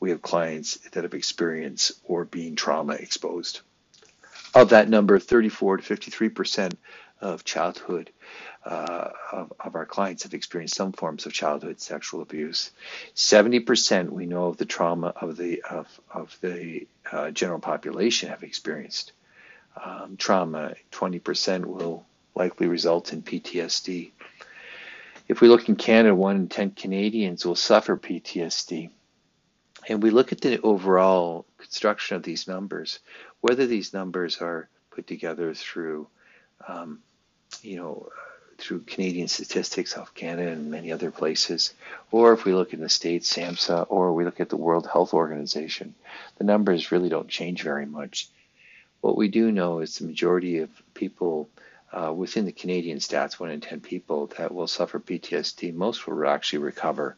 we 0.01 0.11
have 0.11 0.23
clients 0.23 0.77
that 0.93 1.05
have 1.05 1.15
experienced 1.15 1.93
or 2.05 2.25
being 2.25 2.57
trauma 2.57 2.95
exposed. 2.95 3.61
Of 4.55 4.71
that 4.71 4.89
number, 4.89 5.19
34 5.19 5.77
to 5.77 5.97
53% 5.97 6.75
of 7.21 7.45
childhood 7.45 8.11
uh, 8.65 9.11
of, 9.33 9.53
of, 9.61 9.75
our 9.75 9.87
clients 9.87 10.25
have 10.25 10.35
experienced 10.35 10.75
some 10.75 10.93
forms 10.93 11.25
of 11.25 11.33
childhood 11.33 11.81
sexual 11.81 12.21
abuse. 12.21 12.71
70% 13.15 14.11
we 14.11 14.27
know 14.27 14.47
of 14.47 14.59
the 14.59 14.67
trauma 14.67 15.09
of 15.09 15.37
the 15.37 15.63
of, 15.63 16.01
of 16.13 16.37
the 16.43 16.87
uh, 17.11 17.31
general 17.31 17.59
population 17.59 18.29
have 18.29 18.43
experienced 18.43 19.13
um, 19.83 20.17
trauma. 20.19 20.75
20% 20.93 21.65
will 21.65 22.05
likely 22.35 22.67
result 22.67 23.13
in 23.13 23.23
PTSD. 23.23 24.11
If 25.27 25.41
we 25.41 25.49
look 25.49 25.69
in 25.69 25.77
Canada, 25.77 26.15
one 26.15 26.37
in 26.37 26.49
10 26.49 26.73
Canadians 26.73 27.47
will 27.47 27.57
suffer 27.57 27.97
PTSD. 27.97 28.91
And 29.91 30.01
we 30.01 30.11
look 30.11 30.31
at 30.31 30.41
the 30.41 30.61
overall 30.61 31.45
construction 31.59 32.17
of 32.17 32.23
these 32.23 32.47
numbers, 32.47 33.01
whether 33.41 33.67
these 33.67 33.93
numbers 33.93 34.41
are 34.41 34.69
put 34.93 35.09
together 35.09 35.53
through 35.53 36.07
um, 36.69 37.01
you 37.63 37.75
know, 37.75 38.09
through 38.57 38.83
Canadian 38.83 39.27
statistics, 39.27 39.93
Health 39.93 40.15
Canada, 40.15 40.53
and 40.53 40.71
many 40.71 40.93
other 40.93 41.11
places, 41.11 41.75
or 42.13 42.33
if 42.35 42.45
we 42.45 42.53
look 42.53 42.73
in 42.73 42.81
the 42.81 42.89
States, 42.89 43.33
SAMHSA, 43.33 43.87
or 43.89 44.13
we 44.13 44.25
look 44.25 44.39
at 44.39 44.49
the 44.49 44.57
World 44.57 44.87
Health 44.87 45.13
Organization, 45.13 45.97
the 46.39 46.45
numbers 46.45 46.93
really 46.93 47.09
don't 47.09 47.29
change 47.29 47.63
very 47.63 47.87
much. 47.87 48.29
What 49.01 49.17
we 49.17 49.27
do 49.27 49.51
know 49.51 49.81
is 49.81 49.99
the 49.99 50.07
majority 50.07 50.59
of 50.59 50.71
people 50.95 51.49
uh, 51.93 52.13
within 52.13 52.45
the 52.45 52.53
Canadian 52.53 52.99
stats, 52.99 53.41
one 53.41 53.51
in 53.51 53.61
10 53.61 53.81
people 53.81 54.29
that 54.39 54.55
will 54.55 54.69
suffer 54.69 55.01
PTSD, 55.01 55.75
most 55.75 56.07
will 56.07 56.29
actually 56.29 56.61
recover. 56.61 57.17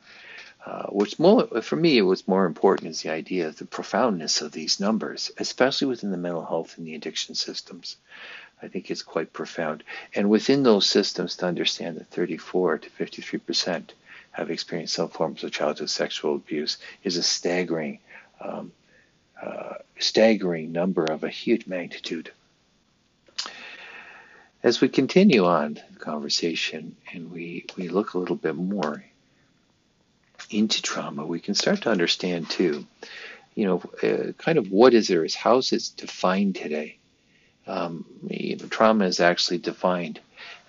Uh, 0.65 0.87
what's 0.91 1.19
more, 1.19 1.47
for 1.61 1.75
me, 1.77 2.01
what's 2.03 2.29
more 2.29 2.47
important 2.47 2.91
is 2.91 3.03
the 3.03 3.11
idea 3.11 3.49
of 3.49 3.57
the 3.57 3.65
profoundness 3.65 4.41
of 4.41 4.53
these 4.53 4.79
numbers, 4.79 5.33
especially 5.39 5.89
within 5.89 6.13
the 6.13 6.17
mental 6.17 6.45
health 6.45 6.79
and 6.79 6.87
the 6.87 6.95
addiction 6.95 7.35
systems. 7.35 7.97
I 8.63 8.69
think 8.69 8.91
it's 8.91 9.03
quite 9.03 9.33
profound. 9.33 9.83
And 10.15 10.31
within 10.31 10.63
those 10.63 10.89
systems, 10.89 11.37
to 11.37 11.47
understand 11.47 11.97
that 11.97 12.07
34 12.09 12.79
to 12.79 12.91
53 12.91 13.39
percent 13.41 13.93
have 14.31 14.51
experienced 14.51 14.95
some 14.95 15.09
forms 15.09 15.43
of 15.43 15.51
childhood 15.51 15.91
sexual 15.91 16.37
abuse 16.37 16.79
is 17.03 17.17
a 17.17 17.23
staggering, 17.23 17.99
um, 18.41 18.73
uh, 19.43 19.75
staggering 19.99 20.71
number 20.71 21.05
of 21.05 21.25
a 21.25 21.29
huge 21.29 21.67
magnitude. 21.67 22.31
As 24.63 24.81
we 24.81 24.89
continue 24.89 25.45
on 25.45 25.75
the 25.93 25.99
conversation 25.99 26.95
and 27.13 27.33
we, 27.33 27.67
we 27.77 27.89
look 27.89 28.15
a 28.15 28.19
little 28.19 28.37
bit 28.37 28.55
more 28.55 29.05
into 30.51 30.83
trauma, 30.83 31.27
we 31.27 31.41
can 31.41 31.55
start 31.55 31.83
to 31.83 31.91
understand 31.91 32.51
too 32.51 32.87
you 33.55 33.67
know, 33.67 33.83
uh, 34.03 34.33
kind 34.39 34.59
of 34.59 34.71
what 34.71 34.95
is 34.95 35.09
there 35.09 35.25
is 35.25 35.35
how 35.35 35.59
is 35.59 35.73
it 35.73 35.91
defined 35.97 36.57
today? 36.57 36.99
Um, 37.67 38.05
you 38.29 38.57
know, 38.57 38.67
trauma 38.67 39.05
is 39.05 39.21
actually 39.21 39.59
defined 39.59 40.21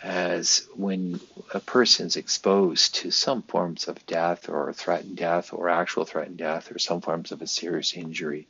as 0.01 0.67
when 0.75 1.19
a 1.53 1.61
person 1.61 2.07
is 2.07 2.17
exposed 2.17 2.95
to 2.95 3.09
some 3.09 3.41
forms 3.41 3.87
of 3.87 4.05
death 4.05 4.49
or 4.49 4.73
threatened 4.73 5.15
death 5.15 5.53
or 5.53 5.69
actual 5.69 6.03
threatened 6.03 6.37
death 6.37 6.71
or 6.71 6.77
some 6.77 6.99
forms 6.99 7.31
of 7.31 7.41
a 7.41 7.47
serious 7.47 7.93
injury 7.93 8.47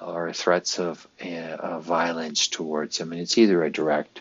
or 0.00 0.32
threats 0.32 0.80
of 0.80 1.06
uh, 1.22 1.78
violence 1.78 2.48
towards 2.48 2.98
them. 2.98 3.12
And 3.12 3.20
it's 3.20 3.38
either 3.38 3.62
a 3.62 3.70
direct 3.70 4.20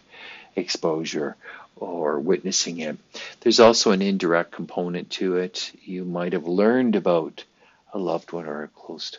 exposure 0.56 1.36
or 1.80 2.20
witnessing 2.20 2.80
it. 2.80 2.98
There's 3.42 3.60
also 3.60 3.92
an 3.92 4.02
indirect 4.02 4.52
component 4.52 5.10
to 5.12 5.38
it. 5.38 5.72
You 5.84 6.06
might 6.06 6.34
have 6.34 6.48
learned 6.48 6.96
about 6.96 7.44
a 7.94 7.98
loved 7.98 8.32
one 8.32 8.46
or 8.46 8.64
a 8.64 8.68
close 8.68 9.18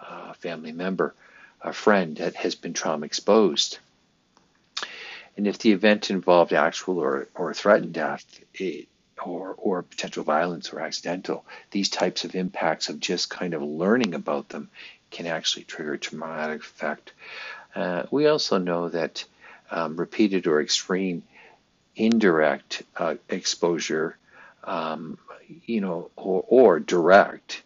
uh, 0.00 0.32
family 0.34 0.72
member, 0.72 1.14
a 1.60 1.72
friend 1.72 2.16
that 2.18 2.36
has 2.36 2.54
been 2.54 2.72
trauma 2.72 3.06
exposed. 3.06 3.78
And 5.36 5.46
if 5.46 5.58
the 5.58 5.72
event 5.72 6.10
involved 6.10 6.52
actual 6.52 6.98
or, 6.98 7.28
or 7.34 7.52
threatened 7.54 7.92
death, 7.92 8.24
it, 8.54 8.86
or, 9.24 9.54
or 9.56 9.82
potential 9.82 10.22
violence 10.22 10.72
or 10.72 10.80
accidental, 10.80 11.44
these 11.70 11.88
types 11.88 12.24
of 12.24 12.34
impacts 12.34 12.88
of 12.88 13.00
just 13.00 13.30
kind 13.30 13.54
of 13.54 13.62
learning 13.62 14.14
about 14.14 14.48
them 14.48 14.70
can 15.10 15.26
actually 15.26 15.64
trigger 15.64 15.94
a 15.94 15.98
traumatic 15.98 16.60
effect. 16.60 17.12
Uh, 17.74 18.04
we 18.10 18.26
also 18.26 18.58
know 18.58 18.88
that 18.88 19.24
um, 19.70 19.96
repeated 19.96 20.46
or 20.46 20.60
extreme 20.60 21.22
indirect 21.96 22.82
uh, 22.96 23.14
exposure, 23.28 24.16
um, 24.64 25.18
you 25.66 25.80
know, 25.80 26.10
or, 26.16 26.44
or 26.48 26.80
direct, 26.80 27.62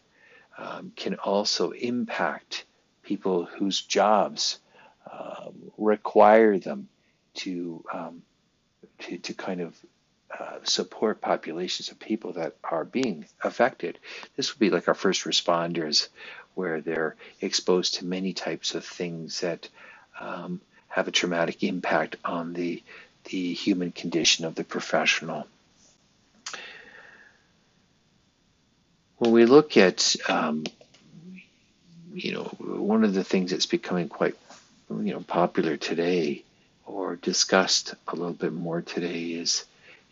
um, 0.56 0.92
can 0.96 1.14
also 1.16 1.70
impact 1.70 2.64
people 3.02 3.44
whose 3.44 3.80
jobs 3.80 4.58
uh, 5.10 5.48
require 5.78 6.58
them 6.58 6.88
to, 7.34 7.84
um, 7.92 8.22
to, 8.98 9.18
to 9.18 9.32
kind 9.34 9.60
of 9.60 9.74
uh, 10.38 10.58
support 10.64 11.20
populations 11.20 11.90
of 11.90 11.98
people 11.98 12.32
that 12.34 12.54
are 12.62 12.84
being 12.84 13.24
affected. 13.42 13.98
This 14.36 14.52
would 14.52 14.58
be 14.58 14.70
like 14.70 14.88
our 14.88 14.94
first 14.94 15.24
responders, 15.24 16.08
where 16.54 16.80
they're 16.80 17.16
exposed 17.40 17.94
to 17.94 18.04
many 18.04 18.32
types 18.32 18.74
of 18.74 18.84
things 18.84 19.40
that 19.40 19.68
um, 20.20 20.60
have 20.88 21.08
a 21.08 21.12
traumatic 21.12 21.62
impact 21.62 22.16
on 22.24 22.52
the 22.52 22.82
the 23.28 23.52
human 23.54 23.92
condition 23.92 24.44
of 24.44 24.54
the 24.54 24.64
professional. 24.64 25.46
When 29.16 29.32
we 29.32 29.46
look 29.46 29.76
at, 29.76 30.14
um, 30.28 30.64
you 32.14 32.32
know, 32.32 32.44
one 32.58 33.04
of 33.04 33.14
the 33.14 33.24
things 33.24 33.50
that's 33.50 33.66
becoming 33.66 34.08
quite, 34.08 34.36
you 34.90 35.12
know, 35.12 35.20
popular 35.20 35.76
today 35.76 36.44
or 36.86 37.16
discussed 37.16 37.94
a 38.06 38.16
little 38.16 38.32
bit 38.32 38.52
more 38.52 38.80
today 38.82 39.24
is 39.24 39.64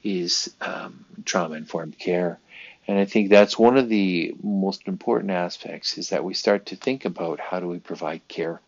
is 0.02 0.52
um, 0.61 1.04
trauma 1.25 1.54
informed 1.54 1.99
care. 1.99 2.38
And 2.87 2.99
I 2.99 3.04
think 3.04 3.30
that's 3.30 3.58
one 3.58 3.76
of 3.76 3.88
the 3.88 4.35
most 4.42 4.87
important 4.87 5.32
aspects 5.32 5.99
is 5.99 6.11
that 6.11 6.23
we 6.23 6.35
start 6.35 6.66
to 6.66 6.76
think 6.76 7.04
about 7.04 7.40
how 7.40 7.58
do 7.58 7.66
we 7.66 7.80
provide 7.80 8.26
care 8.28 8.61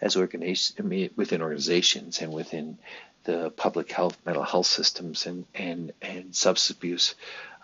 as 0.00 0.16
organization 0.16 1.10
within 1.16 1.42
organizations 1.42 2.20
and 2.20 2.32
within 2.32 2.78
the 3.24 3.50
public 3.50 3.90
health, 3.92 4.16
mental 4.26 4.44
health 4.44 4.66
systems, 4.66 5.26
and 5.26 5.44
and 5.54 5.92
and 6.02 6.34
substance 6.34 6.76
abuse 6.76 7.14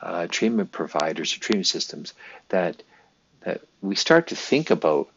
uh, 0.02 0.26
treatment 0.28 0.72
providers 0.72 1.36
or 1.36 1.40
treatment 1.40 1.66
systems 1.66 2.14
that 2.50 2.82
that 3.42 3.62
we 3.82 3.94
start 3.96 4.28
to 4.28 4.36
think 4.36 4.70
about 4.70 5.08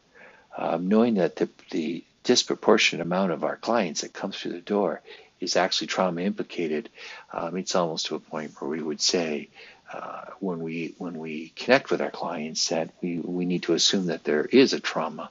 um, 0.58 0.88
knowing 0.90 1.16
that 1.16 1.36
the, 1.38 1.50
the 1.72 2.04
disproportionate 2.24 3.06
amount 3.06 3.32
of 3.32 3.44
our 3.44 3.56
clients 3.58 4.02
that 4.02 4.14
comes 4.14 4.38
through 4.38 4.54
the 4.54 4.62
door 4.62 5.02
is 5.40 5.56
actually 5.56 5.88
trauma 5.88 6.22
implicated. 6.22 6.90
Um, 7.32 7.58
it's 7.58 7.76
almost 7.76 8.08
to 8.08 8.16
a 8.16 8.20
point 8.20 8.60
where 8.60 8.70
we 8.70 8.82
would 8.82 9.02
say 9.02 9.50
uh, 9.94 10.26
when 10.40 10.60
we 10.60 10.96
when 10.98 11.18
we 11.18 11.50
connect 11.56 11.90
with 11.92 12.02
our 12.02 12.12
clients 12.12 12.70
that 12.70 12.90
we, 13.02 13.20
we 13.20 13.46
need 13.46 13.64
to 13.64 13.74
assume 13.74 14.08
that 14.08 14.24
there 14.26 14.46
is 14.46 14.74
a 14.74 14.80
trauma 14.80 15.30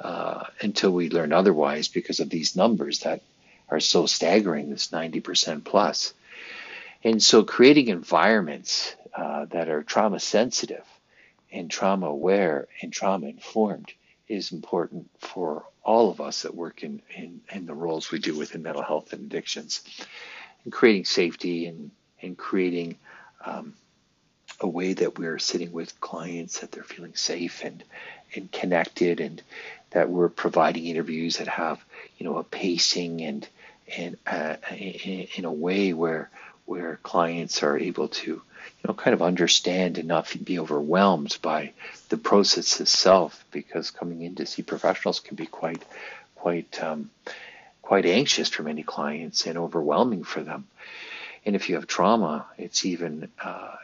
uh, 0.00 0.44
until 0.62 0.90
we 0.92 1.10
learn 1.10 1.32
otherwise 1.32 1.88
because 1.88 2.20
of 2.20 2.30
these 2.30 2.56
numbers 2.56 3.00
that 3.00 3.20
are 3.70 3.80
so 3.80 4.06
staggering, 4.06 4.70
this 4.70 4.88
90% 4.88 5.64
plus. 5.64 6.12
And 7.02 7.22
so 7.22 7.44
creating 7.44 7.88
environments 7.88 8.94
uh, 9.14 9.46
that 9.46 9.68
are 9.68 9.82
trauma 9.82 10.20
sensitive 10.20 10.84
and 11.50 11.70
trauma 11.70 12.06
aware 12.06 12.68
and 12.82 12.92
trauma 12.92 13.26
informed 13.26 13.92
is 14.28 14.52
important 14.52 15.10
for 15.18 15.64
all 15.82 16.10
of 16.10 16.20
us 16.20 16.42
that 16.42 16.54
work 16.54 16.82
in, 16.82 17.02
in, 17.16 17.40
in 17.52 17.66
the 17.66 17.74
roles 17.74 18.10
we 18.10 18.18
do 18.18 18.36
within 18.36 18.62
mental 18.62 18.82
health 18.82 19.12
and 19.12 19.22
addictions. 19.22 19.82
And 20.64 20.72
creating 20.72 21.06
safety 21.06 21.66
and, 21.66 21.90
and 22.20 22.36
creating 22.36 22.96
um, 23.44 23.74
a 24.60 24.68
way 24.68 24.92
that 24.92 25.18
we're 25.18 25.38
sitting 25.38 25.72
with 25.72 26.00
clients 26.00 26.60
that 26.60 26.70
they're 26.70 26.84
feeling 26.84 27.14
safe 27.14 27.64
and, 27.64 27.82
and 28.34 28.52
connected 28.52 29.20
and 29.20 29.42
that 29.90 30.10
we're 30.10 30.28
providing 30.28 30.86
interviews 30.86 31.38
that 31.38 31.48
have 31.48 31.82
you 32.18 32.26
know 32.26 32.36
a 32.36 32.44
pacing 32.44 33.22
and 33.22 33.48
and 33.96 34.16
uh, 34.26 34.56
in, 34.70 35.26
in 35.36 35.44
a 35.44 35.52
way 35.52 35.92
where 35.92 36.30
where 36.66 37.00
clients 37.02 37.62
are 37.62 37.76
able 37.76 38.08
to 38.08 38.30
you 38.30 38.42
know 38.86 38.94
kind 38.94 39.14
of 39.14 39.22
understand 39.22 39.98
and 39.98 40.08
not 40.08 40.32
be 40.44 40.58
overwhelmed 40.58 41.36
by 41.42 41.72
the 42.08 42.16
process 42.16 42.80
itself 42.80 43.44
because 43.50 43.90
coming 43.90 44.22
in 44.22 44.34
to 44.36 44.46
see 44.46 44.62
professionals 44.62 45.20
can 45.20 45.36
be 45.36 45.46
quite 45.46 45.82
quite 46.36 46.82
um, 46.82 47.10
quite 47.82 48.06
anxious 48.06 48.48
for 48.48 48.62
many 48.62 48.82
clients 48.82 49.46
and 49.46 49.58
overwhelming 49.58 50.22
for 50.22 50.42
them. 50.42 50.66
And 51.44 51.56
if 51.56 51.68
you 51.68 51.74
have 51.74 51.86
trauma 51.86 52.46
it's 52.58 52.84
even 52.84 53.28
uh, 53.42 53.74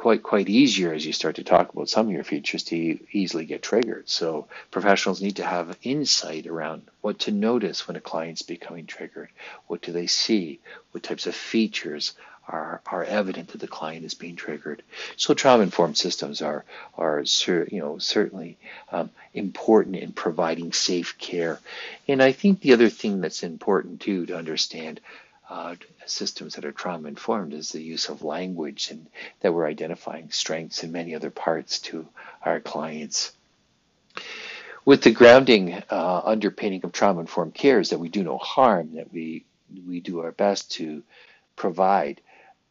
quite 0.00 0.22
quite 0.22 0.48
easier 0.48 0.94
as 0.94 1.04
you 1.04 1.12
start 1.12 1.36
to 1.36 1.44
talk 1.44 1.70
about 1.74 1.90
some 1.90 2.06
of 2.06 2.12
your 2.14 2.24
features 2.24 2.62
to 2.62 2.98
easily 3.12 3.44
get 3.44 3.62
triggered. 3.62 4.08
So 4.08 4.48
professionals 4.70 5.20
need 5.20 5.36
to 5.36 5.44
have 5.44 5.76
insight 5.82 6.46
around 6.46 6.84
what 7.02 7.18
to 7.18 7.32
notice 7.32 7.86
when 7.86 7.98
a 7.98 8.00
client's 8.00 8.40
becoming 8.40 8.86
triggered. 8.86 9.28
What 9.66 9.82
do 9.82 9.92
they 9.92 10.06
see? 10.06 10.58
What 10.92 11.02
types 11.02 11.26
of 11.26 11.34
features 11.34 12.14
are, 12.48 12.80
are 12.86 13.04
evident 13.04 13.48
that 13.48 13.60
the 13.60 13.68
client 13.68 14.06
is 14.06 14.14
being 14.14 14.36
triggered. 14.36 14.82
So 15.18 15.34
trauma-informed 15.34 15.98
systems 15.98 16.40
are 16.40 16.64
are 16.96 17.22
you 17.46 17.80
know 17.80 17.98
certainly 17.98 18.56
um, 18.90 19.10
important 19.34 19.96
in 19.96 20.12
providing 20.12 20.72
safe 20.72 21.18
care. 21.18 21.60
And 22.08 22.22
I 22.22 22.32
think 22.32 22.60
the 22.60 22.72
other 22.72 22.88
thing 22.88 23.20
that's 23.20 23.42
important 23.42 24.00
too 24.00 24.24
to 24.24 24.38
understand 24.38 24.98
uh, 25.50 25.74
systems 26.06 26.54
that 26.54 26.64
are 26.64 26.72
trauma 26.72 27.08
informed 27.08 27.52
is 27.52 27.70
the 27.70 27.82
use 27.82 28.08
of 28.08 28.22
language 28.22 28.90
and 28.90 29.06
that 29.40 29.52
we're 29.52 29.66
identifying 29.66 30.30
strengths 30.30 30.84
in 30.84 30.92
many 30.92 31.14
other 31.14 31.30
parts 31.30 31.80
to 31.80 32.06
our 32.44 32.60
clients. 32.60 33.32
With 34.84 35.02
the 35.02 35.10
grounding 35.10 35.82
uh, 35.90 36.22
underpinning 36.24 36.84
of 36.84 36.92
trauma 36.92 37.20
informed 37.20 37.54
care 37.54 37.80
is 37.80 37.90
that 37.90 37.98
we 37.98 38.08
do 38.08 38.22
no 38.22 38.38
harm, 38.38 38.94
that 38.94 39.12
we 39.12 39.44
we 39.86 40.00
do 40.00 40.20
our 40.20 40.32
best 40.32 40.72
to 40.72 41.02
provide 41.54 42.20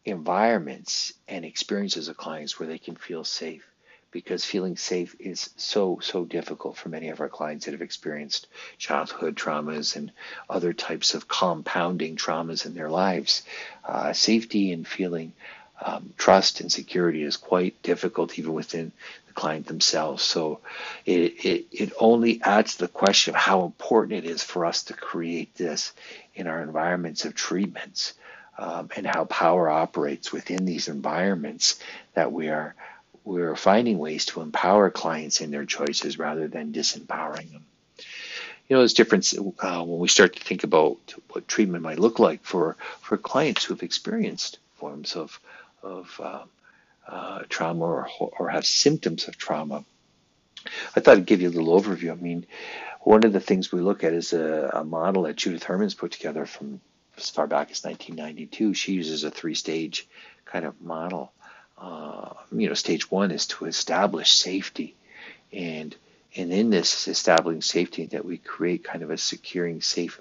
environments 0.03 1.13
and 1.27 1.45
experiences 1.45 2.07
of 2.07 2.17
clients 2.17 2.59
where 2.59 2.67
they 2.67 2.77
can 2.77 2.95
feel 2.95 3.23
safe 3.23 3.68
because 4.11 4.43
feeling 4.43 4.75
safe 4.75 5.15
is 5.19 5.49
so, 5.55 5.99
so 6.01 6.25
difficult 6.25 6.77
for 6.77 6.89
many 6.89 7.09
of 7.09 7.21
our 7.21 7.29
clients 7.29 7.65
that 7.65 7.71
have 7.71 7.81
experienced 7.81 8.47
childhood 8.77 9.35
traumas 9.35 9.95
and 9.95 10.11
other 10.49 10.73
types 10.73 11.13
of 11.13 11.27
compounding 11.27 12.15
traumas 12.15 12.65
in 12.65 12.73
their 12.73 12.89
lives. 12.89 13.43
Uh, 13.85 14.13
safety 14.13 14.71
and 14.71 14.87
feeling 14.87 15.33
um, 15.81 16.13
trust 16.17 16.59
and 16.59 16.71
security 16.71 17.23
is 17.23 17.37
quite 17.37 17.81
difficult 17.83 18.37
even 18.37 18.53
within 18.53 18.91
the 19.27 19.33
client 19.33 19.67
themselves. 19.67 20.23
So 20.23 20.59
it, 21.05 21.45
it, 21.45 21.65
it 21.71 21.93
only 21.99 22.41
adds 22.41 22.73
to 22.73 22.79
the 22.79 22.87
question 22.87 23.35
of 23.35 23.39
how 23.39 23.63
important 23.63 24.25
it 24.25 24.29
is 24.29 24.43
for 24.43 24.65
us 24.65 24.83
to 24.83 24.93
create 24.93 25.55
this 25.55 25.93
in 26.35 26.47
our 26.47 26.61
environments 26.61 27.25
of 27.25 27.35
treatments. 27.35 28.13
Um, 28.57 28.89
and 28.97 29.07
how 29.07 29.23
power 29.23 29.69
operates 29.69 30.33
within 30.33 30.65
these 30.65 30.89
environments 30.89 31.79
that 32.13 32.33
we 32.33 32.49
are 32.49 32.75
we're 33.29 33.55
finding 33.55 33.99
ways 33.99 34.25
to 34.25 34.41
empower 34.41 34.89
clients 34.89 35.39
in 35.39 35.51
their 35.51 35.65
choices 35.65 36.17
rather 36.17 36.47
than 36.47 36.73
disempowering 36.73 37.51
them. 37.51 37.63
You 38.67 38.75
know, 38.75 38.79
there's 38.79 38.95
difference 38.95 39.35
uh, 39.37 39.83
when 39.83 39.99
we 39.99 40.07
start 40.07 40.35
to 40.35 40.43
think 40.43 40.63
about 40.63 40.97
what 41.29 41.47
treatment 41.47 41.83
might 41.83 41.99
look 41.99 42.17
like 42.17 42.43
for, 42.43 42.75
for 43.01 43.17
clients 43.17 43.63
who 43.63 43.75
have 43.75 43.83
experienced 43.83 44.57
forms 44.77 45.15
of, 45.15 45.39
of 45.83 46.19
uh, 46.23 46.43
uh, 47.07 47.43
trauma 47.49 47.85
or, 47.85 48.07
or 48.19 48.49
have 48.49 48.65
symptoms 48.65 49.27
of 49.27 49.37
trauma. 49.37 49.85
I 50.95 50.99
thought 50.99 51.17
I'd 51.17 51.25
give 51.27 51.41
you 51.41 51.49
a 51.49 51.57
little 51.57 51.79
overview. 51.79 52.11
I 52.11 52.15
mean, 52.15 52.47
one 53.01 53.23
of 53.25 53.31
the 53.31 53.39
things 53.39 53.71
we 53.71 53.81
look 53.81 54.03
at 54.03 54.13
is 54.13 54.33
a, 54.33 54.71
a 54.73 54.83
model 54.83 55.23
that 55.23 55.35
Judith 55.35 55.63
Herman's 55.63 55.93
put 55.93 56.11
together 56.11 56.47
from 56.47 56.81
as 57.15 57.29
far 57.29 57.45
back 57.45 57.69
as 57.69 57.83
1992. 57.83 58.73
She 58.73 58.93
uses 58.93 59.23
a 59.23 59.29
three 59.29 59.55
stage 59.55 60.07
kind 60.45 60.65
of 60.65 60.81
model 60.81 61.31
uh, 61.79 62.33
you 62.51 62.67
know, 62.67 62.73
stage 62.73 63.09
one 63.09 63.31
is 63.31 63.47
to 63.47 63.65
establish 63.65 64.31
safety. 64.31 64.95
And 65.53 65.95
and 66.35 66.53
in 66.53 66.69
this 66.69 67.07
establishing 67.07 67.61
safety 67.61 68.05
that 68.07 68.23
we 68.23 68.37
create 68.37 68.83
kind 68.83 69.01
of 69.01 69.09
a 69.09 69.17
securing 69.17 69.81
safe 69.81 70.19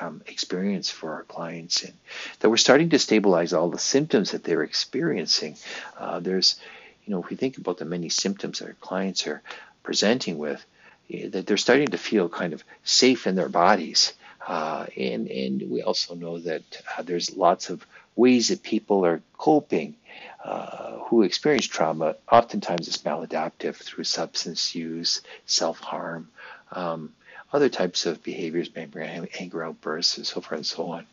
um, 0.00 0.22
experience 0.26 0.88
for 0.88 1.14
our 1.14 1.24
clients 1.24 1.82
and 1.82 1.92
that 2.38 2.48
we're 2.48 2.56
starting 2.56 2.90
to 2.90 2.98
stabilize 2.98 3.52
all 3.52 3.68
the 3.68 3.78
symptoms 3.78 4.30
that 4.30 4.44
they're 4.44 4.62
experiencing. 4.62 5.56
Uh, 5.98 6.20
there's 6.20 6.60
you 7.04 7.10
know 7.12 7.22
if 7.22 7.28
we 7.28 7.36
think 7.36 7.58
about 7.58 7.78
the 7.78 7.84
many 7.84 8.08
symptoms 8.08 8.60
that 8.60 8.68
our 8.68 8.76
clients 8.80 9.26
are 9.26 9.42
presenting 9.82 10.38
with 10.38 10.64
eh, 11.10 11.28
that 11.28 11.46
they're 11.46 11.56
starting 11.56 11.88
to 11.88 11.98
feel 11.98 12.28
kind 12.28 12.52
of 12.52 12.62
safe 12.84 13.26
in 13.26 13.34
their 13.34 13.48
bodies. 13.48 14.12
Uh, 14.46 14.86
and 14.96 15.28
and 15.28 15.70
we 15.70 15.82
also 15.82 16.14
know 16.14 16.38
that 16.38 16.62
uh, 16.96 17.02
there's 17.02 17.36
lots 17.36 17.68
of 17.68 17.84
ways 18.14 18.48
that 18.48 18.62
people 18.62 19.04
are 19.04 19.20
coping 19.38 19.96
uh, 20.44 20.98
who 21.06 21.22
experience 21.22 21.66
trauma. 21.66 22.16
Oftentimes, 22.30 22.88
it's 22.88 22.98
maladaptive 22.98 23.76
through 23.76 24.04
substance 24.04 24.74
use, 24.74 25.22
self 25.46 25.78
harm, 25.78 26.28
um, 26.72 27.12
other 27.52 27.68
types 27.68 28.06
of 28.06 28.22
behaviors, 28.22 28.70
maybe 28.74 29.00
anger 29.38 29.62
outbursts, 29.62 30.16
and 30.16 30.26
so 30.26 30.40
forth 30.40 30.58
and 30.58 30.66
so 30.66 30.86
on. 30.88 31.06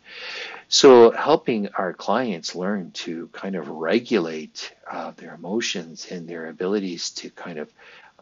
So, 0.67 1.11
helping 1.11 1.69
our 1.69 1.93
clients 1.93 2.55
learn 2.55 2.91
to 2.91 3.27
kind 3.33 3.55
of 3.55 3.67
regulate 3.67 4.73
uh, 4.89 5.11
their 5.17 5.33
emotions 5.33 6.07
and 6.09 6.27
their 6.27 6.47
abilities 6.47 7.11
to 7.11 7.29
kind 7.29 7.59
of 7.59 7.69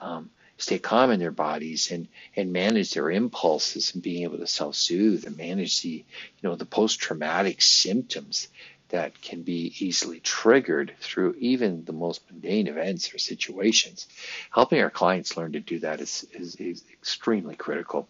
um, 0.02 0.30
stay 0.58 0.80
calm 0.80 1.12
in 1.12 1.20
their 1.20 1.32
bodies 1.32 1.92
and 1.92 2.08
and 2.36 2.52
manage 2.52 2.92
their 2.92 3.12
impulses 3.12 3.94
and 3.94 4.04
being 4.04 4.24
able 4.24 4.40
to 4.40 4.48
self-soothe 4.48 5.26
and 5.26 5.38
manage 5.38 5.82
the 5.82 5.90
you 5.90 6.04
know 6.44 6.56
the 6.56 6.66
post-traumatic 6.66 7.62
symptoms 7.62 8.48
that 8.90 9.22
can 9.22 9.42
be 9.42 9.74
easily 9.80 10.20
triggered 10.20 10.94
through 11.00 11.36
even 11.40 11.84
the 11.86 11.94
most 11.94 12.22
mundane 12.30 12.68
events 12.68 13.14
or 13.14 13.18
situations. 13.18 14.08
Helping 14.52 14.82
our 14.82 14.90
clients 14.90 15.36
learn 15.36 15.54
to 15.54 15.60
do 15.60 15.80
that 15.80 16.02
is, 16.02 16.26
is, 16.34 16.56
is 16.56 16.84
extremely 16.94 17.56
critical. 17.56 18.08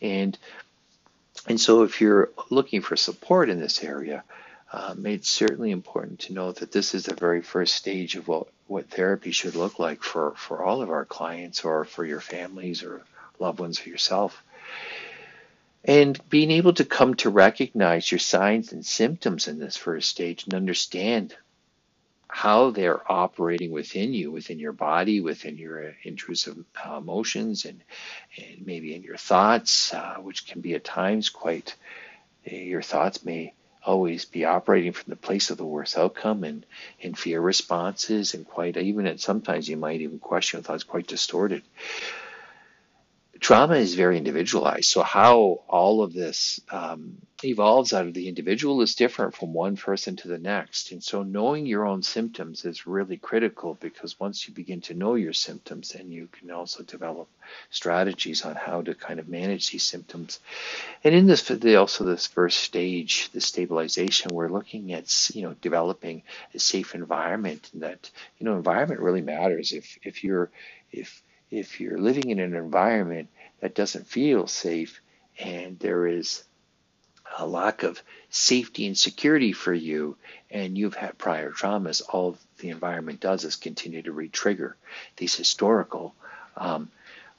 And 0.00 0.36
and 1.48 1.60
so 1.60 1.82
if 1.82 2.00
you're 2.00 2.30
looking 2.50 2.82
for 2.82 2.94
support 2.94 3.50
in 3.50 3.58
this 3.58 3.82
area, 3.82 4.22
um, 4.72 5.04
it's 5.06 5.28
certainly 5.28 5.70
important 5.70 6.20
to 6.20 6.32
know 6.32 6.52
that 6.52 6.72
this 6.72 6.94
is 6.94 7.04
the 7.04 7.14
very 7.14 7.42
first 7.42 7.74
stage 7.74 8.14
of 8.16 8.28
what, 8.28 8.46
what 8.68 8.90
therapy 8.90 9.32
should 9.32 9.56
look 9.56 9.78
like 9.78 10.02
for, 10.02 10.34
for 10.36 10.62
all 10.62 10.82
of 10.82 10.90
our 10.90 11.04
clients 11.04 11.64
or 11.64 11.84
for 11.84 12.04
your 12.04 12.20
families 12.20 12.82
or 12.82 13.02
loved 13.38 13.60
ones 13.60 13.84
or 13.84 13.90
yourself. 13.90 14.42
And 15.84 16.18
being 16.28 16.52
able 16.52 16.74
to 16.74 16.84
come 16.84 17.14
to 17.16 17.30
recognize 17.30 18.10
your 18.10 18.20
signs 18.20 18.72
and 18.72 18.86
symptoms 18.86 19.48
in 19.48 19.58
this 19.58 19.76
first 19.76 20.08
stage 20.08 20.44
and 20.44 20.54
understand 20.54 21.34
how 22.28 22.70
they're 22.70 23.12
operating 23.12 23.72
within 23.72 24.14
you, 24.14 24.30
within 24.30 24.58
your 24.58 24.72
body, 24.72 25.20
within 25.20 25.58
your 25.58 25.94
intrusive 26.02 26.56
uh, 26.82 26.96
emotions, 26.96 27.66
and, 27.66 27.82
and 28.38 28.64
maybe 28.64 28.94
in 28.94 29.02
your 29.02 29.18
thoughts, 29.18 29.92
uh, 29.92 30.14
which 30.14 30.46
can 30.46 30.62
be 30.62 30.74
at 30.74 30.82
times 30.82 31.28
quite, 31.28 31.74
uh, 32.50 32.54
your 32.54 32.80
thoughts 32.80 33.24
may 33.24 33.52
always 33.84 34.24
be 34.24 34.46
operating 34.46 34.92
from 34.92 35.10
the 35.10 35.16
place 35.16 35.50
of 35.50 35.58
the 35.58 35.64
worst 35.64 35.98
outcome 35.98 36.44
and, 36.44 36.64
and 37.02 37.18
fear 37.18 37.40
responses, 37.40 38.32
and 38.32 38.46
quite 38.46 38.78
even 38.78 39.06
at 39.06 39.20
sometimes 39.20 39.68
you 39.68 39.76
might 39.76 40.00
even 40.00 40.18
question 40.18 40.58
your 40.58 40.64
thoughts 40.64 40.84
quite 40.84 41.06
distorted 41.06 41.62
trauma 43.42 43.74
is 43.74 43.94
very 43.94 44.16
individualized. 44.16 44.84
So 44.84 45.02
how 45.02 45.62
all 45.68 46.02
of 46.02 46.12
this 46.12 46.60
um, 46.70 47.18
evolves 47.42 47.92
out 47.92 48.06
of 48.06 48.14
the 48.14 48.28
individual 48.28 48.80
is 48.82 48.94
different 48.94 49.34
from 49.34 49.52
one 49.52 49.76
person 49.76 50.14
to 50.14 50.28
the 50.28 50.38
next. 50.38 50.92
And 50.92 51.02
so 51.02 51.24
knowing 51.24 51.66
your 51.66 51.84
own 51.84 52.04
symptoms 52.04 52.64
is 52.64 52.86
really 52.86 53.16
critical 53.16 53.76
because 53.80 54.20
once 54.20 54.46
you 54.46 54.54
begin 54.54 54.80
to 54.82 54.94
know 54.94 55.16
your 55.16 55.32
symptoms, 55.32 55.90
then 55.90 56.12
you 56.12 56.28
can 56.30 56.52
also 56.52 56.84
develop 56.84 57.28
strategies 57.70 58.44
on 58.44 58.54
how 58.54 58.80
to 58.80 58.94
kind 58.94 59.18
of 59.18 59.28
manage 59.28 59.72
these 59.72 59.82
symptoms. 59.82 60.38
And 61.02 61.12
in 61.12 61.26
this, 61.26 61.50
also 61.50 62.04
this 62.04 62.28
first 62.28 62.60
stage, 62.60 63.28
the 63.32 63.40
stabilization, 63.40 64.30
we're 64.32 64.50
looking 64.50 64.92
at 64.92 65.30
you 65.34 65.42
know 65.42 65.56
developing 65.60 66.22
a 66.54 66.60
safe 66.60 66.94
environment. 66.94 67.70
And 67.72 67.82
that 67.82 68.08
you 68.38 68.46
know 68.46 68.54
environment 68.54 69.00
really 69.00 69.20
matters. 69.20 69.72
If 69.72 69.98
if 70.04 70.22
you're 70.22 70.48
if 70.92 71.22
if 71.52 71.80
you're 71.80 71.98
living 71.98 72.30
in 72.30 72.40
an 72.40 72.56
environment 72.56 73.28
that 73.60 73.74
doesn't 73.74 74.06
feel 74.06 74.46
safe 74.46 75.00
and 75.38 75.78
there 75.78 76.06
is 76.06 76.42
a 77.38 77.46
lack 77.46 77.82
of 77.82 78.02
safety 78.30 78.86
and 78.86 78.96
security 78.96 79.52
for 79.52 79.72
you 79.72 80.16
and 80.50 80.76
you've 80.76 80.94
had 80.94 81.16
prior 81.18 81.50
traumas, 81.50 82.02
all 82.08 82.36
the 82.58 82.70
environment 82.70 83.20
does 83.20 83.44
is 83.44 83.56
continue 83.56 84.02
to 84.02 84.12
re-trigger 84.12 84.76
these 85.16 85.34
historical 85.34 86.14
um, 86.56 86.90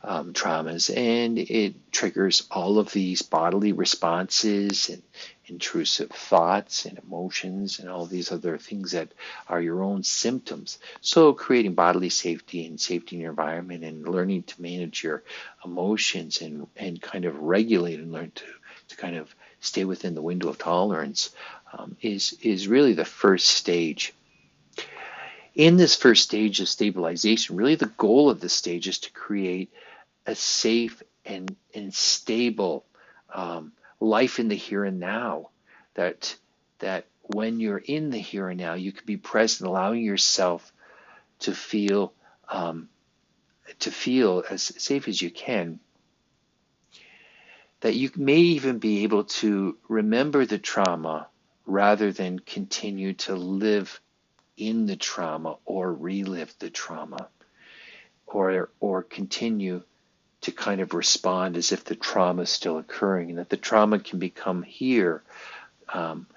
um, 0.03 0.33
traumas, 0.33 0.95
and 0.95 1.39
it 1.39 1.91
triggers 1.91 2.45
all 2.51 2.77
of 2.77 2.91
these 2.91 3.21
bodily 3.21 3.71
responses 3.71 4.89
and 4.89 5.01
intrusive 5.45 6.09
thoughts 6.09 6.85
and 6.85 6.99
emotions 6.99 7.79
and 7.79 7.89
all 7.89 8.05
these 8.05 8.31
other 8.31 8.57
things 8.57 8.91
that 8.91 9.13
are 9.47 9.61
your 9.61 9.81
own 9.83 10.03
symptoms. 10.03 10.77
So, 11.01 11.33
creating 11.33 11.75
bodily 11.75 12.09
safety 12.09 12.65
and 12.65 12.79
safety 12.79 13.15
in 13.15 13.21
your 13.21 13.31
environment 13.31 13.83
and 13.83 14.07
learning 14.07 14.43
to 14.43 14.61
manage 14.61 15.03
your 15.03 15.23
emotions 15.63 16.41
and, 16.41 16.67
and 16.75 17.01
kind 17.01 17.25
of 17.25 17.39
regulate 17.39 17.99
and 17.99 18.11
learn 18.11 18.31
to, 18.35 18.45
to 18.89 18.97
kind 18.97 19.15
of 19.15 19.33
stay 19.61 19.85
within 19.85 20.15
the 20.15 20.21
window 20.21 20.49
of 20.49 20.57
tolerance 20.57 21.29
um, 21.77 21.95
is, 22.01 22.37
is 22.41 22.67
really 22.67 22.93
the 22.93 23.05
first 23.05 23.47
stage 23.47 24.13
in 25.55 25.77
this 25.77 25.95
first 25.95 26.23
stage 26.23 26.59
of 26.59 26.67
stabilization, 26.67 27.55
really 27.55 27.75
the 27.75 27.85
goal 27.85 28.29
of 28.29 28.39
this 28.39 28.53
stage 28.53 28.87
is 28.87 28.97
to 28.99 29.11
create 29.11 29.71
a 30.25 30.35
safe 30.35 31.01
and, 31.25 31.55
and 31.73 31.93
stable 31.93 32.85
um, 33.33 33.73
life 33.99 34.39
in 34.39 34.47
the 34.47 34.55
here 34.55 34.83
and 34.83 34.99
now. 34.99 35.49
That 35.95 36.35
that 36.79 37.05
when 37.21 37.59
you're 37.59 37.77
in 37.77 38.09
the 38.09 38.17
here 38.17 38.49
and 38.49 38.59
now, 38.59 38.73
you 38.73 38.91
can 38.91 39.05
be 39.05 39.17
present, 39.17 39.69
allowing 39.69 40.03
yourself 40.03 40.73
to 41.39 41.53
feel 41.53 42.13
um, 42.49 42.89
to 43.79 43.91
feel 43.91 44.43
as 44.49 44.63
safe 44.63 45.07
as 45.07 45.21
you 45.21 45.31
can. 45.31 45.79
That 47.81 47.95
you 47.95 48.11
may 48.15 48.39
even 48.39 48.79
be 48.79 49.03
able 49.03 49.25
to 49.25 49.77
remember 49.87 50.45
the 50.45 50.57
trauma 50.57 51.27
rather 51.65 52.11
than 52.11 52.39
continue 52.39 53.13
to 53.13 53.35
live 53.35 53.99
in 54.57 54.85
the 54.85 54.95
trauma 54.95 55.57
or 55.65 55.93
relive 55.93 56.53
the 56.59 56.69
trauma 56.69 57.29
or 58.25 58.69
or 58.79 59.03
continue 59.03 59.83
to 60.43 60.51
kind 60.51 60.81
of 60.81 60.93
respond 60.93 61.57
as 61.57 61.71
if 61.71 61.83
the 61.83 61.95
trauma 61.95 62.43
is 62.43 62.49
still 62.49 62.77
occurring 62.77 63.29
and 63.29 63.39
that 63.39 63.49
the 63.49 63.57
trauma 63.57 63.99
can 63.99 64.19
become 64.19 64.63
here 64.63 65.23
um, 65.93 66.27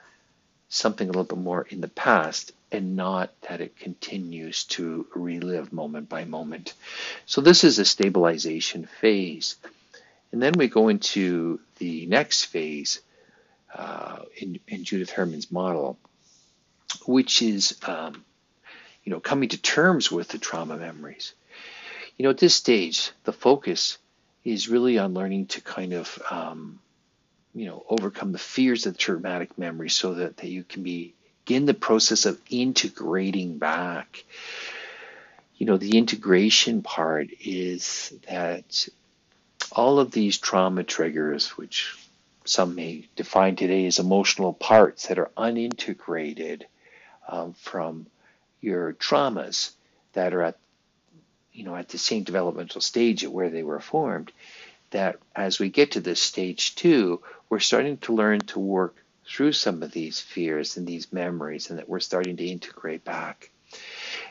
something 0.68 1.08
a 1.08 1.10
little 1.10 1.24
bit 1.24 1.38
more 1.38 1.66
in 1.68 1.80
the 1.80 1.88
past 1.88 2.52
and 2.72 2.96
not 2.96 3.30
that 3.42 3.60
it 3.60 3.76
continues 3.76 4.64
to 4.64 5.06
relive 5.14 5.72
moment 5.72 6.08
by 6.08 6.24
moment. 6.24 6.74
So 7.24 7.40
this 7.40 7.64
is 7.64 7.78
a 7.78 7.84
stabilization 7.84 8.88
phase. 9.00 9.56
And 10.32 10.42
then 10.42 10.52
we 10.56 10.68
go 10.68 10.88
into 10.88 11.60
the 11.78 12.06
next 12.06 12.46
phase 12.46 13.00
uh, 13.74 14.22
in, 14.36 14.58
in, 14.66 14.84
Judith 14.84 15.10
Herman's 15.10 15.52
model, 15.52 15.98
which 17.06 17.42
is, 17.42 17.78
um, 17.86 18.24
you 19.04 19.12
know, 19.12 19.20
coming 19.20 19.50
to 19.50 19.60
terms 19.60 20.10
with 20.10 20.28
the 20.28 20.38
trauma 20.38 20.76
memories. 20.76 21.34
You 22.16 22.24
know, 22.24 22.30
at 22.30 22.38
this 22.38 22.54
stage, 22.54 23.12
the 23.24 23.32
focus 23.32 23.98
is 24.44 24.68
really 24.68 24.98
on 24.98 25.14
learning 25.14 25.46
to 25.46 25.60
kind 25.60 25.92
of, 25.92 26.22
um, 26.30 26.78
you 27.54 27.66
know, 27.66 27.84
overcome 27.88 28.32
the 28.32 28.38
fears 28.38 28.86
of 28.86 28.96
traumatic 28.96 29.58
memory 29.58 29.90
so 29.90 30.14
that, 30.14 30.38
that 30.38 30.48
you 30.48 30.64
can 30.64 30.82
be, 30.82 31.14
begin 31.44 31.66
the 31.66 31.74
process 31.74 32.26
of 32.26 32.40
integrating 32.50 33.58
back. 33.58 34.24
You 35.56 35.66
know, 35.66 35.76
the 35.76 35.96
integration 35.96 36.82
part 36.82 37.28
is 37.40 38.12
that 38.28 38.88
all 39.72 39.98
of 39.98 40.10
these 40.10 40.38
trauma 40.38 40.84
triggers, 40.84 41.50
which 41.50 41.96
some 42.44 42.74
may 42.74 43.06
define 43.16 43.56
today 43.56 43.86
as 43.86 43.98
emotional 43.98 44.52
parts 44.52 45.08
that 45.08 45.18
are 45.18 45.30
unintegrated 45.36 46.62
um, 47.28 47.52
from 47.54 48.06
your 48.60 48.92
traumas 48.94 49.72
that 50.12 50.32
are 50.32 50.42
at 50.42 50.58
you 51.56 51.64
know, 51.64 51.74
at 51.74 51.88
the 51.88 51.98
same 51.98 52.22
developmental 52.22 52.80
stage 52.80 53.24
at 53.24 53.32
where 53.32 53.50
they 53.50 53.62
were 53.62 53.80
formed, 53.80 54.30
that 54.90 55.16
as 55.34 55.58
we 55.58 55.70
get 55.70 55.92
to 55.92 56.00
this 56.00 56.20
stage 56.20 56.74
two, 56.74 57.22
we're 57.48 57.58
starting 57.58 57.96
to 57.98 58.14
learn 58.14 58.40
to 58.40 58.60
work 58.60 59.02
through 59.26 59.52
some 59.52 59.82
of 59.82 59.90
these 59.90 60.20
fears 60.20 60.76
and 60.76 60.86
these 60.86 61.12
memories, 61.12 61.70
and 61.70 61.78
that 61.78 61.88
we're 61.88 62.00
starting 62.00 62.36
to 62.36 62.46
integrate 62.46 63.04
back. 63.04 63.50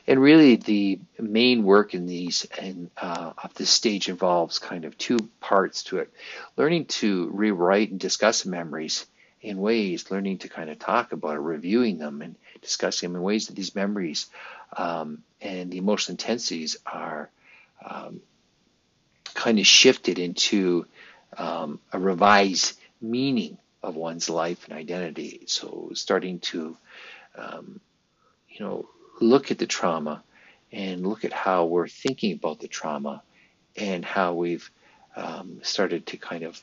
And 0.08 0.22
really, 0.22 0.56
the 0.56 1.00
main 1.20 1.64
work 1.64 1.94
in 1.94 2.06
these 2.06 2.46
and 2.60 2.90
uh, 2.96 3.34
of 3.44 3.54
this 3.56 3.70
stage 3.70 4.08
involves 4.08 4.60
kind 4.60 4.86
of 4.86 4.98
two 4.98 5.18
parts 5.42 5.84
to 5.86 5.98
it: 5.98 6.14
learning 6.56 6.86
to 6.86 7.30
rewrite 7.34 7.92
and 7.92 8.00
discuss 8.00 8.46
memories 8.46 9.06
in 9.46 9.58
ways, 9.58 10.10
learning 10.10 10.40
to 10.40 10.50
kind 10.50 10.70
of 10.70 10.80
talk 10.80 11.12
about 11.12 11.36
it, 11.36 11.40
reviewing 11.40 12.00
them, 12.00 12.22
and 12.22 12.36
discussing 12.62 13.10
them 13.10 13.18
in 13.18 13.22
ways 13.22 13.48
that 13.48 13.56
these 13.56 13.76
memories 13.76 14.26
um, 14.76 15.24
and 15.40 15.72
the 15.72 15.78
emotional 15.78 16.14
intensities 16.14 16.78
are 16.86 17.30
um, 17.88 18.22
kind 19.36 19.60
of 19.60 19.68
shifted 19.68 20.18
into 20.18 20.86
um, 21.38 21.80
a 21.94 22.00
revised 22.00 22.78
meaning 23.00 23.58
of 23.84 23.96
one's 23.96 24.30
life 24.30 24.66
and 24.68 24.78
identity. 24.78 25.44
So 25.46 25.92
starting 25.94 26.40
to, 26.40 26.76
um, 27.38 27.80
you 28.50 28.66
know, 28.66 28.90
look 29.22 29.52
at 29.52 29.60
the 29.60 29.68
trauma 29.68 30.24
and 30.72 31.06
look 31.06 31.24
at 31.24 31.34
how 31.34 31.66
we're 31.66 31.88
thinking 31.88 32.34
about 32.34 32.60
the 32.60 32.68
trauma 32.68 33.22
and 33.78 34.04
how 34.04 34.34
we've 34.34 34.72
um, 35.16 35.60
started 35.62 36.08
to 36.08 36.18
kind 36.18 36.44
of 36.44 36.60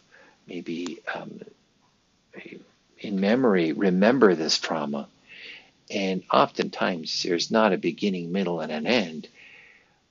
maybe 0.49 0.99
um, 1.15 1.41
in 3.03 3.21
memory 3.21 3.73
remember 3.73 4.35
this 4.35 4.59
trauma. 4.59 5.09
And 5.91 6.23
oftentimes 6.33 7.23
there's 7.23 7.51
not 7.51 7.73
a 7.73 7.79
beginning, 7.79 8.33
middle, 8.33 8.61
and 8.61 8.73
an 8.73 8.87
end. 8.87 9.29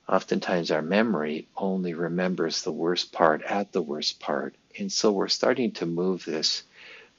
Oftentimes 0.08 0.72
our 0.72 0.82
memory 0.82 1.48
only 1.56 1.94
remembers 1.94 2.62
the 2.62 2.72
worst 2.72 3.12
part 3.12 3.42
at 3.44 3.72
the 3.72 3.82
worst 3.82 4.20
part. 4.20 4.54
And 4.78 4.92
so 4.92 5.12
we're 5.12 5.30
starting 5.30 5.72
to 5.74 5.86
move 5.86 6.26
this 6.26 6.64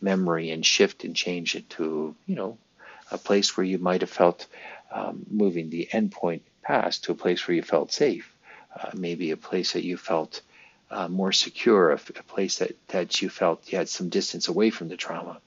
memory 0.00 0.50
and 0.50 0.64
shift 0.64 1.04
and 1.04 1.16
change 1.16 1.56
it 1.56 1.68
to, 1.70 2.14
you 2.26 2.34
know, 2.34 2.58
a 3.10 3.18
place 3.18 3.56
where 3.56 3.64
you 3.64 3.78
might 3.78 4.02
have 4.02 4.10
felt 4.10 4.46
um, 4.90 5.24
moving 5.30 5.70
the 5.70 5.88
endpoint 5.92 6.42
past 6.62 7.04
to 7.04 7.12
a 7.12 7.16
place 7.16 7.46
where 7.46 7.54
you 7.54 7.62
felt 7.62 7.92
safe, 7.92 8.34
uh, 8.78 8.90
maybe 8.94 9.30
a 9.30 9.36
place 9.36 9.72
that 9.72 9.84
you 9.84 9.96
felt 9.96 10.42
uh, 10.90 11.08
more 11.08 11.32
secure, 11.32 11.90
a, 11.90 11.94
a, 11.94 12.22
place 12.22 12.58
that, 12.58 12.76
that 12.88 13.22
you 13.22 13.30
felt 13.30 13.72
you 13.72 13.78
had 13.78 13.88
some 13.88 14.10
distance 14.10 14.48
away 14.48 14.68
from 14.70 14.88
the 14.88 14.96
trauma. 14.96 15.40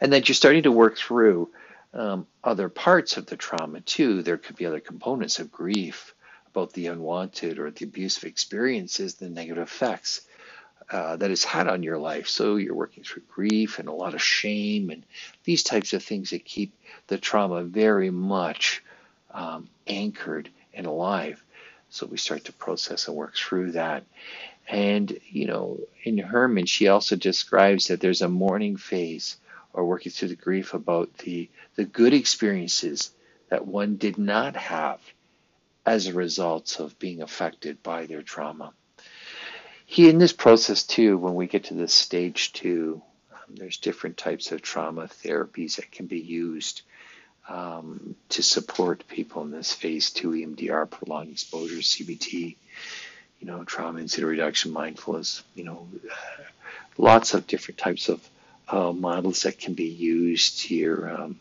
And 0.00 0.12
that 0.12 0.28
you're 0.28 0.34
starting 0.34 0.64
to 0.64 0.72
work 0.72 0.96
through 0.96 1.50
um, 1.94 2.26
other 2.44 2.68
parts 2.68 3.16
of 3.16 3.26
the 3.26 3.36
trauma 3.36 3.80
too. 3.80 4.22
There 4.22 4.36
could 4.38 4.56
be 4.56 4.66
other 4.66 4.80
components 4.80 5.38
of 5.38 5.50
grief 5.50 6.14
about 6.46 6.72
the 6.72 6.86
unwanted 6.86 7.58
or 7.58 7.70
the 7.70 7.84
abusive 7.84 8.24
experiences, 8.24 9.14
the 9.14 9.28
negative 9.28 9.62
effects 9.62 10.22
uh, 10.90 11.16
that 11.16 11.30
it's 11.30 11.44
had 11.44 11.68
on 11.68 11.82
your 11.82 11.98
life. 11.98 12.28
So 12.28 12.56
you're 12.56 12.74
working 12.74 13.04
through 13.04 13.22
grief 13.28 13.78
and 13.78 13.88
a 13.88 13.92
lot 13.92 14.14
of 14.14 14.22
shame 14.22 14.90
and 14.90 15.04
these 15.44 15.62
types 15.62 15.92
of 15.92 16.02
things 16.02 16.30
that 16.30 16.44
keep 16.44 16.72
the 17.08 17.18
trauma 17.18 17.62
very 17.62 18.10
much 18.10 18.82
um, 19.32 19.68
anchored 19.86 20.48
and 20.72 20.86
alive. 20.86 21.42
So 21.90 22.06
we 22.06 22.16
start 22.16 22.44
to 22.44 22.52
process 22.52 23.08
and 23.08 23.16
work 23.16 23.34
through 23.34 23.72
that. 23.72 24.04
And, 24.68 25.18
you 25.30 25.46
know, 25.46 25.78
in 26.04 26.18
Herman, 26.18 26.66
she 26.66 26.88
also 26.88 27.16
describes 27.16 27.86
that 27.86 28.00
there's 28.00 28.22
a 28.22 28.28
mourning 28.28 28.76
phase 28.76 29.36
or 29.78 29.84
working 29.84 30.10
through 30.10 30.28
the 30.28 30.34
grief 30.34 30.74
about 30.74 31.16
the, 31.18 31.48
the 31.76 31.84
good 31.84 32.12
experiences 32.12 33.12
that 33.48 33.64
one 33.64 33.96
did 33.96 34.18
not 34.18 34.56
have 34.56 35.00
as 35.86 36.08
a 36.08 36.12
result 36.12 36.80
of 36.80 36.98
being 36.98 37.22
affected 37.22 37.80
by 37.84 38.04
their 38.04 38.22
trauma. 38.22 38.72
He, 39.86 40.08
in 40.08 40.18
this 40.18 40.32
process 40.32 40.82
too, 40.82 41.16
when 41.16 41.36
we 41.36 41.46
get 41.46 41.64
to 41.64 41.74
this 41.74 41.94
stage 41.94 42.52
two, 42.52 43.00
um, 43.32 43.54
there's 43.54 43.76
different 43.76 44.16
types 44.16 44.50
of 44.50 44.62
trauma 44.62 45.06
therapies 45.06 45.76
that 45.76 45.92
can 45.92 46.06
be 46.06 46.18
used 46.18 46.82
um, 47.48 48.16
to 48.30 48.42
support 48.42 49.06
people 49.06 49.42
in 49.42 49.52
this 49.52 49.72
phase 49.72 50.10
two 50.10 50.30
EMDR, 50.30 50.90
prolonged 50.90 51.30
exposure, 51.30 51.76
CBT, 51.76 52.56
you 53.38 53.46
know, 53.46 53.62
trauma 53.62 54.00
incident 54.00 54.28
reduction, 54.28 54.72
mindfulness, 54.72 55.44
you 55.54 55.62
know, 55.62 55.86
lots 56.98 57.32
of 57.32 57.46
different 57.46 57.78
types 57.78 58.08
of 58.08 58.28
uh, 58.68 58.92
models 58.92 59.42
that 59.42 59.58
can 59.58 59.74
be 59.74 59.88
used 59.88 60.60
here, 60.60 61.08
um, 61.08 61.40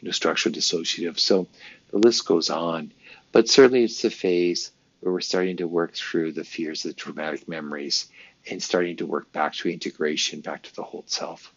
you 0.00 0.08
know, 0.08 0.10
structural 0.10 0.54
dissociative. 0.54 1.18
So 1.18 1.46
the 1.90 1.98
list 1.98 2.26
goes 2.26 2.50
on, 2.50 2.92
but 3.32 3.48
certainly 3.48 3.84
it's 3.84 4.02
the 4.02 4.10
phase 4.10 4.70
where 5.00 5.12
we're 5.12 5.20
starting 5.20 5.58
to 5.58 5.68
work 5.68 5.94
through 5.94 6.32
the 6.32 6.44
fears, 6.44 6.82
the 6.82 6.92
traumatic 6.92 7.48
memories, 7.48 8.06
and 8.50 8.62
starting 8.62 8.96
to 8.96 9.06
work 9.06 9.30
back 9.32 9.54
to 9.54 9.68
integration, 9.68 10.40
back 10.40 10.62
to 10.62 10.74
the 10.74 10.82
whole 10.82 11.04
self. 11.06 11.52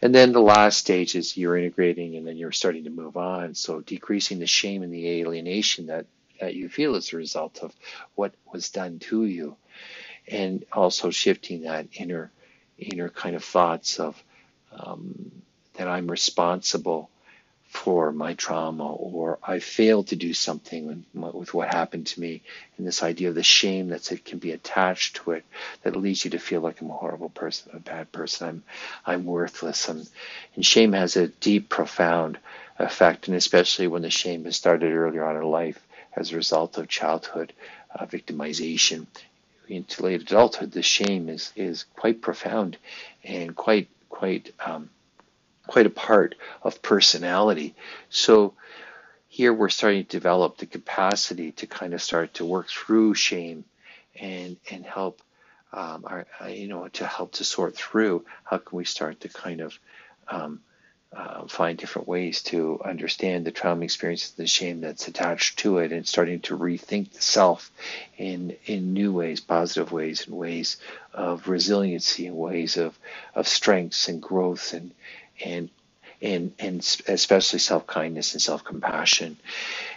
And 0.00 0.14
then 0.14 0.32
the 0.32 0.40
last 0.40 0.78
stage 0.78 1.14
is 1.14 1.36
you're 1.36 1.56
integrating 1.56 2.16
and 2.16 2.26
then 2.26 2.36
you're 2.36 2.52
starting 2.52 2.84
to 2.84 2.90
move 2.90 3.16
on. 3.16 3.54
So 3.54 3.80
decreasing 3.80 4.38
the 4.38 4.46
shame 4.46 4.82
and 4.82 4.92
the 4.92 5.20
alienation 5.20 5.86
that, 5.86 6.06
that 6.40 6.54
you 6.54 6.68
feel 6.68 6.94
as 6.94 7.12
a 7.12 7.16
result 7.16 7.60
of 7.62 7.74
what 8.14 8.34
was 8.52 8.70
done 8.70 8.98
to 9.00 9.24
you. 9.24 9.56
And 10.26 10.64
also 10.72 11.10
shifting 11.10 11.62
that 11.62 11.88
inner 11.92 12.30
inner 12.78 13.08
kind 13.08 13.36
of 13.36 13.44
thoughts 13.44 14.00
of 14.00 14.22
um, 14.72 15.30
that 15.74 15.88
I'm 15.88 16.10
responsible 16.10 17.10
for 17.74 18.12
my 18.12 18.34
trauma 18.34 18.86
or 18.86 19.38
I 19.42 19.58
failed 19.58 20.06
to 20.08 20.16
do 20.16 20.32
something 20.32 21.04
with 21.12 21.52
what 21.52 21.74
happened 21.74 22.06
to 22.06 22.20
me 22.20 22.40
and 22.78 22.86
this 22.86 23.02
idea 23.02 23.30
of 23.30 23.34
the 23.34 23.42
shame 23.42 23.88
that 23.88 24.08
can 24.24 24.38
be 24.38 24.52
attached 24.52 25.16
to 25.16 25.32
it 25.32 25.44
that 25.82 25.96
leads 25.96 26.24
you 26.24 26.30
to 26.30 26.38
feel 26.38 26.60
like 26.60 26.80
I'm 26.80 26.90
a 26.90 26.94
horrible 26.94 27.30
person, 27.30 27.72
a 27.74 27.80
bad 27.80 28.12
person, 28.12 28.46
I'm 28.46 28.62
I'm 29.04 29.24
worthless 29.24 29.88
and, 29.88 30.08
and 30.54 30.64
shame 30.64 30.92
has 30.92 31.16
a 31.16 31.26
deep, 31.26 31.68
profound 31.68 32.38
effect 32.78 33.26
and 33.26 33.36
especially 33.36 33.88
when 33.88 34.02
the 34.02 34.10
shame 34.10 34.44
has 34.44 34.56
started 34.56 34.92
earlier 34.92 35.24
on 35.24 35.36
in 35.36 35.42
life 35.42 35.84
as 36.14 36.30
a 36.32 36.36
result 36.36 36.78
of 36.78 36.88
childhood 36.88 37.52
uh, 37.92 38.06
victimization 38.06 39.06
into 39.68 40.02
late 40.02 40.22
adulthood 40.22 40.72
the 40.72 40.82
shame 40.82 41.28
is 41.28 41.52
is 41.56 41.84
quite 41.94 42.20
profound 42.20 42.76
and 43.22 43.56
quite 43.56 43.88
quite 44.08 44.52
um, 44.64 44.90
quite 45.66 45.86
a 45.86 45.90
part 45.90 46.34
of 46.62 46.82
personality. 46.82 47.74
So 48.10 48.54
here 49.28 49.52
we're 49.52 49.70
starting 49.70 50.04
to 50.04 50.10
develop 50.10 50.58
the 50.58 50.66
capacity 50.66 51.52
to 51.52 51.66
kind 51.66 51.94
of 51.94 52.02
start 52.02 52.34
to 52.34 52.44
work 52.44 52.68
through 52.68 53.14
shame 53.14 53.64
and 54.20 54.56
and 54.70 54.84
help 54.84 55.20
um, 55.72 56.04
our, 56.06 56.26
uh, 56.40 56.46
you 56.46 56.68
know 56.68 56.86
to 56.88 57.06
help 57.06 57.32
to 57.32 57.44
sort 57.44 57.74
through 57.74 58.24
how 58.44 58.58
can 58.58 58.76
we 58.76 58.84
start 58.84 59.20
to 59.20 59.28
kind 59.28 59.60
of 59.60 59.78
um, 60.28 60.60
uh, 61.16 61.46
find 61.46 61.78
different 61.78 62.08
ways 62.08 62.42
to 62.42 62.80
understand 62.84 63.44
the 63.44 63.52
trauma 63.52 63.84
experiences, 63.84 64.32
the 64.32 64.46
shame 64.46 64.80
that's 64.80 65.08
attached 65.08 65.58
to 65.60 65.78
it, 65.78 65.92
and 65.92 66.06
starting 66.06 66.40
to 66.40 66.58
rethink 66.58 67.12
the 67.12 67.22
self 67.22 67.70
in 68.18 68.56
in 68.66 68.92
new 68.92 69.12
ways, 69.12 69.40
positive 69.40 69.92
ways, 69.92 70.26
and 70.26 70.36
ways 70.36 70.76
of 71.12 71.48
resiliency, 71.48 72.26
and 72.26 72.36
ways 72.36 72.76
of 72.76 72.98
of 73.34 73.46
strengths 73.46 74.08
and 74.08 74.20
growth 74.22 74.72
and 74.72 74.90
and 75.44 75.70
and 76.20 76.52
and 76.58 76.78
especially 77.06 77.58
self 77.58 77.86
kindness 77.86 78.32
and 78.32 78.42
self 78.42 78.64
compassion. 78.64 79.36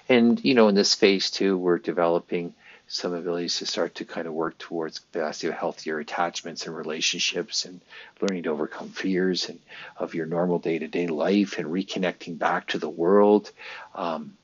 And 0.09 0.43
you 0.43 0.53
know, 0.53 0.67
in 0.67 0.75
this 0.75 0.93
phase 0.93 1.31
too, 1.31 1.57
we're 1.57 1.79
developing 1.79 2.53
some 2.87 3.13
abilities 3.13 3.57
to 3.57 3.65
start 3.65 3.95
to 3.95 4.05
kind 4.05 4.27
of 4.27 4.33
work 4.33 4.57
towards 4.57 4.99
capacity 4.99 5.47
of 5.47 5.53
healthier 5.53 5.99
attachments 5.99 6.65
and 6.65 6.75
relationships 6.75 7.65
and 7.65 7.81
learning 8.21 8.43
to 8.43 8.49
overcome 8.49 8.89
fears 8.89 9.49
and 9.49 9.59
of 9.97 10.15
your 10.15 10.25
normal 10.25 10.57
day-to-day 10.57 11.07
life 11.07 11.57
and 11.57 11.67
reconnecting 11.67 12.37
back 12.37 12.67
to 12.67 12.79
the 12.79 12.89
world 12.89 13.51
um, 13.93 14.37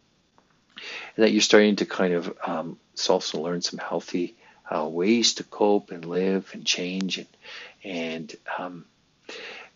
and 1.15 1.23
that 1.23 1.31
you're 1.31 1.41
starting 1.41 1.77
to 1.77 1.85
kind 1.85 2.13
of 2.13 2.37
um, 2.45 2.77
also 3.09 3.41
learn 3.41 3.61
some 3.61 3.79
healthy 3.79 4.35
uh, 4.69 4.87
ways 4.87 5.35
to 5.35 5.43
cope 5.45 5.91
and 5.91 6.05
live 6.05 6.49
and 6.53 6.65
change 6.65 7.17
and 7.17 7.27
and 7.83 8.35
um, 8.57 8.85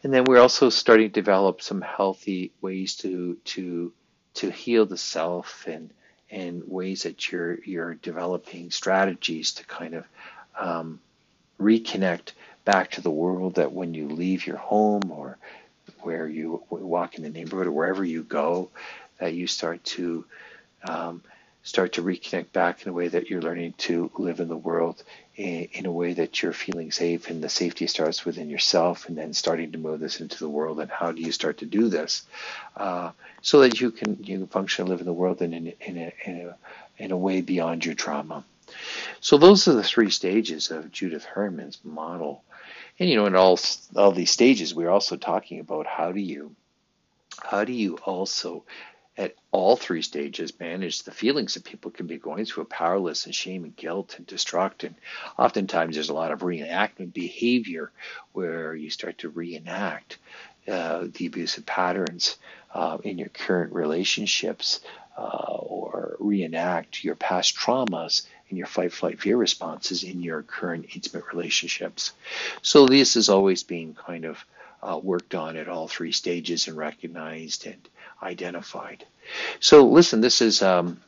and 0.03 0.13
then 0.13 0.23
we're 0.25 0.39
also 0.39 0.69
starting 0.69 1.09
to 1.09 1.13
develop 1.13 1.61
some 1.61 1.81
healthy 1.81 2.51
ways 2.61 2.95
to 2.95 3.37
to 3.45 3.91
to 4.35 4.51
heal 4.51 4.85
the 4.85 4.97
self 4.97 5.65
and 5.67 5.89
and 6.31 6.63
ways 6.67 7.03
that 7.03 7.31
you're 7.31 7.59
you're 7.63 7.95
developing 7.95 8.71
strategies 8.71 9.53
to 9.53 9.65
kind 9.65 9.93
of 9.95 10.05
um, 10.59 10.99
reconnect 11.59 12.33
back 12.65 12.91
to 12.91 13.01
the 13.01 13.11
world 13.11 13.55
that 13.55 13.71
when 13.71 13.93
you 13.93 14.07
leave 14.09 14.45
your 14.45 14.57
home 14.57 15.09
or 15.11 15.37
where 16.01 16.27
you 16.27 16.63
walk 16.69 17.15
in 17.15 17.23
the 17.23 17.29
neighborhood 17.29 17.67
or 17.67 17.71
wherever 17.71 18.03
you 18.03 18.23
go 18.23 18.69
that 19.19 19.33
you 19.33 19.47
start 19.47 19.83
to 19.83 20.25
um, 20.87 21.21
start 21.63 21.93
to 21.93 22.01
reconnect 22.01 22.51
back 22.53 22.83
in 22.83 22.89
a 22.89 22.93
way 22.93 23.09
that 23.09 23.29
you're 23.29 23.41
learning 23.41 23.73
to 23.77 24.09
live 24.17 24.39
in 24.39 24.47
the 24.47 24.55
world 24.57 25.03
in, 25.35 25.67
in, 25.73 25.85
a 25.85 25.91
way 25.91 26.13
that 26.13 26.41
you're 26.41 26.53
feeling 26.53 26.91
safe 26.91 27.29
and 27.29 27.43
the 27.43 27.49
safety 27.49 27.87
starts 27.87 28.23
within 28.23 28.49
yourself 28.49 29.07
and 29.07 29.17
then 29.17 29.33
starting 29.33 29.71
to 29.73 29.77
move 29.77 29.99
this 29.99 30.21
into 30.21 30.39
the 30.39 30.49
world. 30.49 30.79
And 30.79 30.89
how 30.89 31.11
do 31.11 31.21
you 31.21 31.31
start 31.31 31.57
to 31.57 31.65
do 31.65 31.89
this? 31.89 32.23
Uh, 32.75 33.11
so 33.41 33.59
that 33.59 33.81
you 33.81 33.91
can 33.91 34.17
you 34.23 34.37
can 34.37 34.47
function 34.47 34.83
and 34.83 34.89
live 34.89 35.01
in 35.01 35.05
the 35.05 35.13
world 35.13 35.41
in, 35.41 35.53
in, 35.53 35.73
in, 35.81 35.97
a, 35.97 36.13
in, 36.25 36.47
a, 36.47 36.55
in 36.97 37.11
a 37.11 37.17
way 37.17 37.41
beyond 37.41 37.85
your 37.85 37.95
trauma. 37.95 38.45
So 39.19 39.37
those 39.37 39.67
are 39.67 39.73
the 39.73 39.83
three 39.83 40.09
stages 40.09 40.71
of 40.71 40.91
Judith 40.91 41.25
Herman's 41.25 41.79
model. 41.83 42.43
And 42.99 43.09
you 43.09 43.15
know 43.15 43.25
in 43.25 43.35
all 43.35 43.59
all 43.95 44.11
these 44.11 44.31
stages 44.31 44.73
we're 44.73 44.89
also 44.89 45.17
talking 45.17 45.59
about 45.59 45.85
how 45.85 46.11
do 46.11 46.19
you 46.19 46.55
how 47.43 47.63
do 47.63 47.73
you 47.73 47.97
also 47.97 48.63
at 49.17 49.35
all 49.51 49.75
three 49.75 50.01
stages 50.01 50.59
manage 50.59 51.03
the 51.03 51.11
feelings 51.11 51.55
that 51.55 51.63
people 51.63 51.91
can 51.91 52.07
be 52.07 52.17
going 52.17 52.45
through 52.45 52.65
powerless 52.65 53.25
and 53.25 53.33
shame 53.33 53.63
and 53.63 53.75
guilt 53.75 54.15
and 54.17 54.27
destruct 54.27 54.83
and 54.83 54.95
oftentimes 55.37 55.95
there's 55.95 56.09
a 56.09 56.13
lot 56.13 56.31
of 56.31 56.39
reenactment 56.39 57.13
behavior 57.13 57.91
where 58.33 58.75
you 58.75 58.89
start 58.89 59.17
to 59.17 59.29
reenact 59.29 60.17
uh, 60.67 61.07
the 61.13 61.25
abusive 61.27 61.65
patterns 61.65 62.37
uh, 62.73 62.97
in 63.03 63.17
your 63.17 63.29
current 63.29 63.73
relationships 63.73 64.81
uh, 65.17 65.57
or 65.59 66.15
reenact 66.19 67.03
your 67.03 67.15
past 67.15 67.55
traumas 67.55 68.27
and 68.49 68.57
your 68.57 68.67
fight, 68.67 68.93
flight, 68.93 69.19
fear 69.19 69.37
responses 69.37 70.03
in 70.03 70.21
your 70.21 70.43
current 70.43 70.85
intimate 70.93 71.25
relationships. 71.33 72.11
So 72.61 72.85
this 72.85 73.15
is 73.15 73.29
always 73.29 73.63
being 73.63 73.93
kind 73.93 74.25
of 74.25 74.45
uh, 74.83 74.99
worked 75.01 75.33
on 75.33 75.55
at 75.55 75.67
all 75.67 75.87
three 75.87 76.11
stages 76.11 76.67
and 76.67 76.77
recognized 76.77 77.65
and 77.65 77.89
identified. 78.21 79.05
So 79.59 79.85
listen, 79.87 80.21
this 80.21 80.41
is 80.41 80.61
um, 80.61 80.99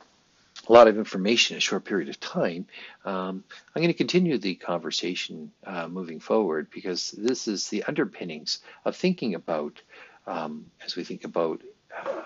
a 0.68 0.74
lot 0.74 0.88
of 0.88 0.98
information 0.98 1.56
in 1.56 1.58
a 1.58 1.62
short 1.62 1.86
period 1.86 2.10
of 2.10 2.20
time. 2.20 2.68
Um, 3.06 3.44
I'm 3.76 3.82
going 3.82 3.88
to 3.88 3.94
continue 3.94 4.38
the 4.38 4.56
conversation 4.56 5.52
uh, 5.66 5.88
moving 5.88 6.20
forward 6.20 6.68
because 6.72 7.12
this 7.12 7.48
is 7.48 7.70
the 7.70 7.84
underpinnings 7.84 8.60
of 8.86 8.96
thinking 8.96 9.36
about, 9.36 9.82
um, 10.28 10.66
as 10.86 10.96
we 10.96 11.04
think 11.04 11.24
about 11.24 11.62
uh, 11.98 12.22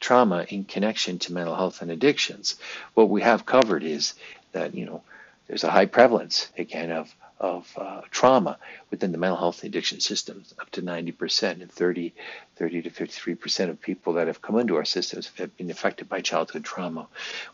trauma 0.00 0.46
in 0.48 0.64
connection 0.64 1.18
to 1.18 1.32
mental 1.32 1.54
health 1.54 1.82
and 1.82 1.90
addictions. 1.90 2.56
What 2.94 3.10
we 3.10 3.22
have 3.22 3.44
covered 3.44 3.82
is 3.82 4.14
that, 4.52 4.74
you 4.74 4.86
know, 4.86 5.02
there's 5.46 5.64
a 5.64 5.70
high 5.70 5.86
prevalence, 5.86 6.50
again, 6.56 6.90
of 6.90 7.14
of 7.40 7.72
uh, 7.76 8.00
trauma 8.10 8.58
within 8.90 9.12
the 9.12 9.18
mental 9.18 9.36
health 9.36 9.64
addiction 9.64 10.00
systems, 10.00 10.54
up 10.60 10.70
to 10.70 10.82
90% 10.82 11.60
and 11.60 11.70
30, 11.70 12.14
30 12.56 12.82
to 12.82 12.90
53% 12.90 13.70
of 13.70 13.80
people 13.80 14.14
that 14.14 14.28
have 14.28 14.40
come 14.40 14.58
into 14.58 14.76
our 14.76 14.84
systems 14.84 15.30
have 15.36 15.56
been 15.56 15.70
affected 15.70 16.08
by 16.08 16.20
childhood 16.20 16.64
trauma. 16.64 17.06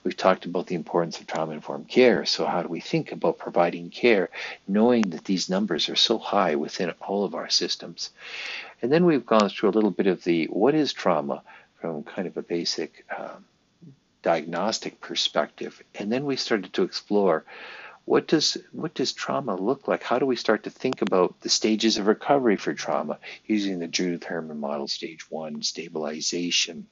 We've 0.05 0.17
talked 0.17 0.45
about 0.45 0.67
the 0.67 0.75
importance 0.75 1.19
of 1.19 1.27
trauma 1.27 1.53
informed 1.53 1.89
care. 1.89 2.25
So, 2.27 2.47
how 2.47 2.63
do 2.63 2.69
we 2.69 2.81
think 2.81 3.13
about 3.13 3.39
providing 3.39 3.91
care, 3.91 4.29
knowing 4.69 5.11
that 5.11 5.25
these 5.25 5.49
numbers 5.49 5.89
are 5.89 5.97
so 5.97 6.19
high 6.19 6.57
within 6.57 6.91
all 7.01 7.25
of 7.25 7.35
our 7.35 7.49
systems? 7.49 8.11
And 8.83 8.93
then 8.93 9.05
we've 9.07 9.27
gone 9.27 9.49
through 9.49 9.71
a 9.71 9.77
little 9.77 9.91
bit 9.91 10.07
of 10.07 10.25
the 10.25 10.47
what 10.47 10.75
is 10.75 10.93
trauma 10.93 11.43
from 11.81 12.03
kind 12.05 12.29
of 12.29 12.37
a 12.37 12.43
basic 12.43 13.05
um, 13.17 13.45
diagnostic 14.23 15.01
perspective. 15.01 15.83
And 15.95 16.13
then 16.13 16.25
we 16.25 16.37
started 16.37 16.73
to 16.75 16.83
explore 16.83 17.45
what 18.11 18.27
does 18.27 18.57
what 18.73 18.93
does 18.93 19.13
trauma 19.13 19.55
look 19.55 19.87
like? 19.87 20.03
How 20.03 20.19
do 20.19 20.27
we 20.27 20.35
start 20.35 20.65
to 20.65 20.71
think 20.71 21.01
about 21.01 21.41
the 21.43 21.49
stages 21.49 21.97
of 21.97 22.09
recovery 22.09 22.57
for 22.57 22.75
trauma 22.75 23.21
using 23.47 23.79
the 23.79 23.87
Judith 23.87 24.25
Herman 24.25 24.59
model, 24.59 24.89
stage 24.89 25.31
one, 25.31 25.63
stabilization, 25.63 26.89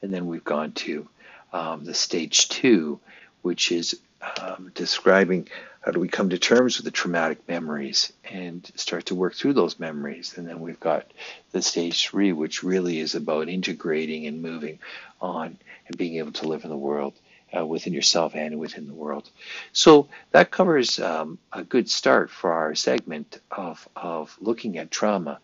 and 0.00 0.14
then 0.14 0.28
we've 0.28 0.44
gone 0.44 0.70
to 0.86 1.08
um, 1.52 1.84
the 1.84 1.94
stage 1.94 2.48
two, 2.48 3.00
which 3.42 3.72
is 3.72 3.98
um, 4.40 4.70
describing 4.76 5.48
how 5.80 5.90
do 5.90 5.98
we 5.98 6.06
come 6.06 6.30
to 6.30 6.38
terms 6.38 6.76
with 6.76 6.84
the 6.84 6.92
traumatic 6.92 7.48
memories 7.48 8.12
and 8.30 8.70
start 8.76 9.06
to 9.06 9.16
work 9.16 9.34
through 9.34 9.54
those 9.54 9.80
memories. 9.80 10.38
And 10.38 10.46
then 10.46 10.60
we've 10.60 10.78
got 10.78 11.10
the 11.50 11.62
stage 11.62 12.06
three, 12.06 12.32
which 12.32 12.62
really 12.62 13.00
is 13.00 13.16
about 13.16 13.48
integrating 13.48 14.28
and 14.28 14.40
moving 14.40 14.78
on 15.20 15.58
and 15.88 15.98
being 15.98 16.18
able 16.18 16.32
to 16.32 16.46
live 16.46 16.62
in 16.62 16.70
the 16.70 16.76
world 16.76 17.14
uh, 17.56 17.64
within 17.64 17.92
yourself 17.92 18.34
and 18.34 18.58
within 18.58 18.86
the 18.86 18.94
world. 18.94 19.28
So 19.72 20.08
that 20.30 20.50
covers 20.50 20.98
um, 20.98 21.38
a 21.52 21.64
good 21.64 21.88
start 21.88 22.30
for 22.30 22.52
our 22.52 22.74
segment 22.74 23.40
of, 23.50 23.88
of 23.96 24.36
looking 24.40 24.78
at 24.78 24.90
trauma 24.90 25.40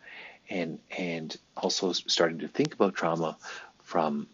and, 0.49 0.79
and 0.97 1.37
also 1.57 1.92
starting 1.92 2.40
to 2.40 2.49
think 2.49 2.75
about 2.75 2.95
trauma 2.95 3.37
from 3.83 4.27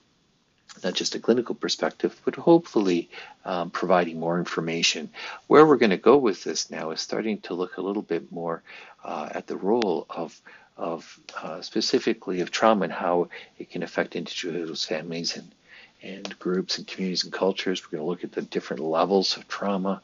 not 0.82 0.94
just 0.94 1.14
a 1.14 1.20
clinical 1.20 1.54
perspective, 1.54 2.18
but 2.24 2.35
hopefully 2.35 3.11
um, 3.44 3.70
providing 3.70 4.18
more 4.18 4.38
information. 4.38 5.11
Where 5.46 5.66
we're 5.66 5.76
going 5.76 5.90
to 5.90 5.96
go 5.96 6.16
with 6.16 6.42
this 6.44 6.70
now 6.70 6.90
is 6.90 7.00
starting 7.00 7.40
to 7.42 7.54
look 7.54 7.76
a 7.76 7.82
little 7.82 8.02
bit 8.02 8.32
more 8.32 8.62
uh, 9.04 9.28
at 9.32 9.46
the 9.46 9.56
role 9.56 10.06
of 10.08 10.40
of 10.74 11.18
uh, 11.42 11.61
specifically 11.61 12.40
of 12.40 12.50
trauma 12.50 12.85
and 12.85 12.92
how 12.92 13.28
it 13.58 13.70
can 13.70 13.82
affect 13.82 14.16
individuals, 14.16 14.85
families, 14.87 15.37
and 15.37 15.54
and 16.02 16.38
groups 16.38 16.78
and 16.78 16.86
communities 16.86 17.24
and 17.24 17.32
cultures. 17.32 17.82
We're 17.84 17.98
going 17.98 18.06
to 18.06 18.10
look 18.10 18.24
at 18.24 18.32
the 18.32 18.42
different 18.42 18.82
levels 18.82 19.36
of 19.36 19.46
trauma, 19.48 20.02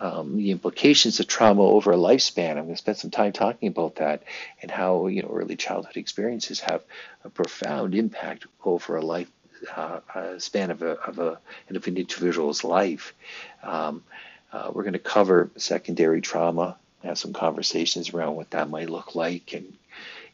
um, 0.00 0.36
the 0.36 0.50
implications 0.50 1.20
of 1.20 1.26
trauma 1.26 1.62
over 1.62 1.92
a 1.92 1.96
lifespan. 1.96 2.50
I'm 2.50 2.64
going 2.64 2.68
to 2.70 2.76
spend 2.76 2.96
some 2.96 3.10
time 3.10 3.32
talking 3.32 3.68
about 3.68 3.96
that 3.96 4.22
and 4.62 4.70
how 4.70 5.06
you 5.06 5.22
know 5.22 5.30
early 5.32 5.56
childhood 5.56 5.96
experiences 5.96 6.60
have 6.60 6.82
a 7.24 7.30
profound 7.30 7.94
impact 7.94 8.46
over 8.64 8.96
a 8.96 9.02
life 9.02 9.30
uh, 9.76 10.00
a 10.14 10.40
span 10.40 10.70
of 10.70 10.82
a, 10.82 10.92
of 11.00 11.18
a 11.18 11.38
of 11.70 11.86
an 11.86 11.96
individual's 11.96 12.64
life. 12.64 13.14
Um, 13.62 14.02
uh, 14.52 14.70
we're 14.72 14.82
going 14.82 14.92
to 14.92 14.98
cover 14.98 15.50
secondary 15.56 16.20
trauma, 16.20 16.76
have 17.02 17.18
some 17.18 17.32
conversations 17.32 18.10
around 18.10 18.36
what 18.36 18.50
that 18.50 18.70
might 18.70 18.90
look 18.90 19.14
like, 19.14 19.52
and 19.52 19.74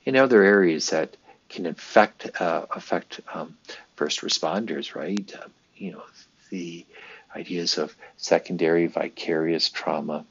in 0.05 0.17
other 0.17 0.43
areas 0.43 0.91
that 0.91 1.17
can 1.51 1.67
affect 1.67 2.41
uh, 2.41 2.67
affect 2.71 3.21
um, 3.35 3.57
first 3.97 4.23
responders, 4.23 4.95
right? 4.95 5.33
Uh, 5.35 5.49
you 5.77 5.93
know, 5.93 6.03
the 6.51 6.87
ideas 7.35 7.79
of 7.79 7.95
secondary 8.17 8.87
vicarious 8.87 9.69
trauma 9.69 10.25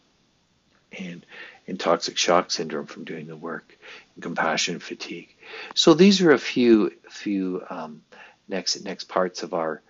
and, 0.97 1.25
and 1.67 1.79
toxic 1.79 2.17
shock 2.17 2.51
syndrome 2.51 2.85
from 2.85 3.03
doing 3.03 3.27
the 3.27 3.35
work, 3.35 3.77
and 4.15 4.23
compassion 4.23 4.79
fatigue. 4.79 5.29
So 5.75 5.93
these 5.93 6.21
are 6.21 6.31
a 6.31 6.39
few 6.39 6.91
few 7.09 7.63
um, 7.69 8.01
next 8.47 8.83
next 8.83 9.05
parts 9.05 9.43
of 9.43 9.53
our 9.53 9.81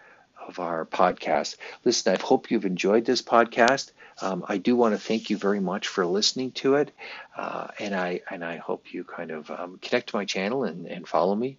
of 0.48 0.60
our 0.60 0.86
podcast. 0.86 1.56
Listen, 1.86 2.16
I 2.16 2.22
hope 2.22 2.52
you've 2.52 2.66
enjoyed 2.66 3.06
this 3.06 3.22
podcast. 3.22 3.92
Um, 4.22 4.44
I 4.48 4.58
do 4.58 4.76
want 4.76 4.94
to 4.96 5.00
thank 5.00 5.30
you 5.30 5.38
very 5.38 5.60
much 5.60 5.88
for 5.88 6.06
listening 6.06 6.52
to 6.54 6.76
it, 6.76 6.92
uh, 7.38 7.68
and 7.80 7.96
I 7.96 8.22
and 8.30 8.44
I 8.44 8.58
hope 8.58 8.94
you 8.94 9.04
kind 9.04 9.32
of 9.32 9.50
um, 9.52 9.80
connect 9.82 10.10
to 10.10 10.18
my 10.18 10.26
channel 10.26 10.64
and, 10.64 10.86
and 10.88 11.08
follow 11.08 11.36
me. 11.36 11.58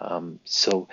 Um, 0.00 0.40
so 0.44 0.88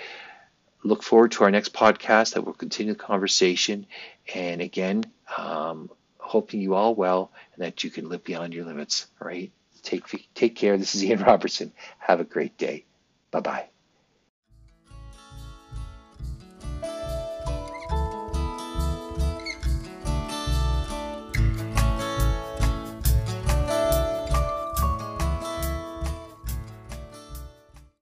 look 0.84 1.04
forward 1.04 1.32
to 1.32 1.44
our 1.44 1.52
next 1.52 1.74
podcast 1.74 2.34
that 2.34 2.44
will 2.46 2.54
continue 2.54 2.94
the 2.94 3.00
conversation. 3.00 3.86
And 4.34 4.62
again, 4.62 5.04
um, 5.38 5.90
hoping 6.18 6.62
you 6.62 6.76
all 6.76 6.96
well 6.96 7.32
and 7.56 7.64
that 7.64 7.84
you 7.84 7.90
can 7.90 8.10
live 8.10 8.24
beyond 8.24 8.54
your 8.54 8.66
limits. 8.66 9.08
All 9.22 9.28
right. 9.28 9.52
Take 9.84 10.34
take 10.34 10.56
care. 10.56 10.78
This 10.78 10.96
is 10.96 11.04
Ian 11.04 11.22
Robertson. 11.24 11.72
Have 12.00 12.20
a 12.20 12.26
great 12.26 12.58
day. 12.58 12.84
Bye 13.32 13.40
bye. 13.42 13.77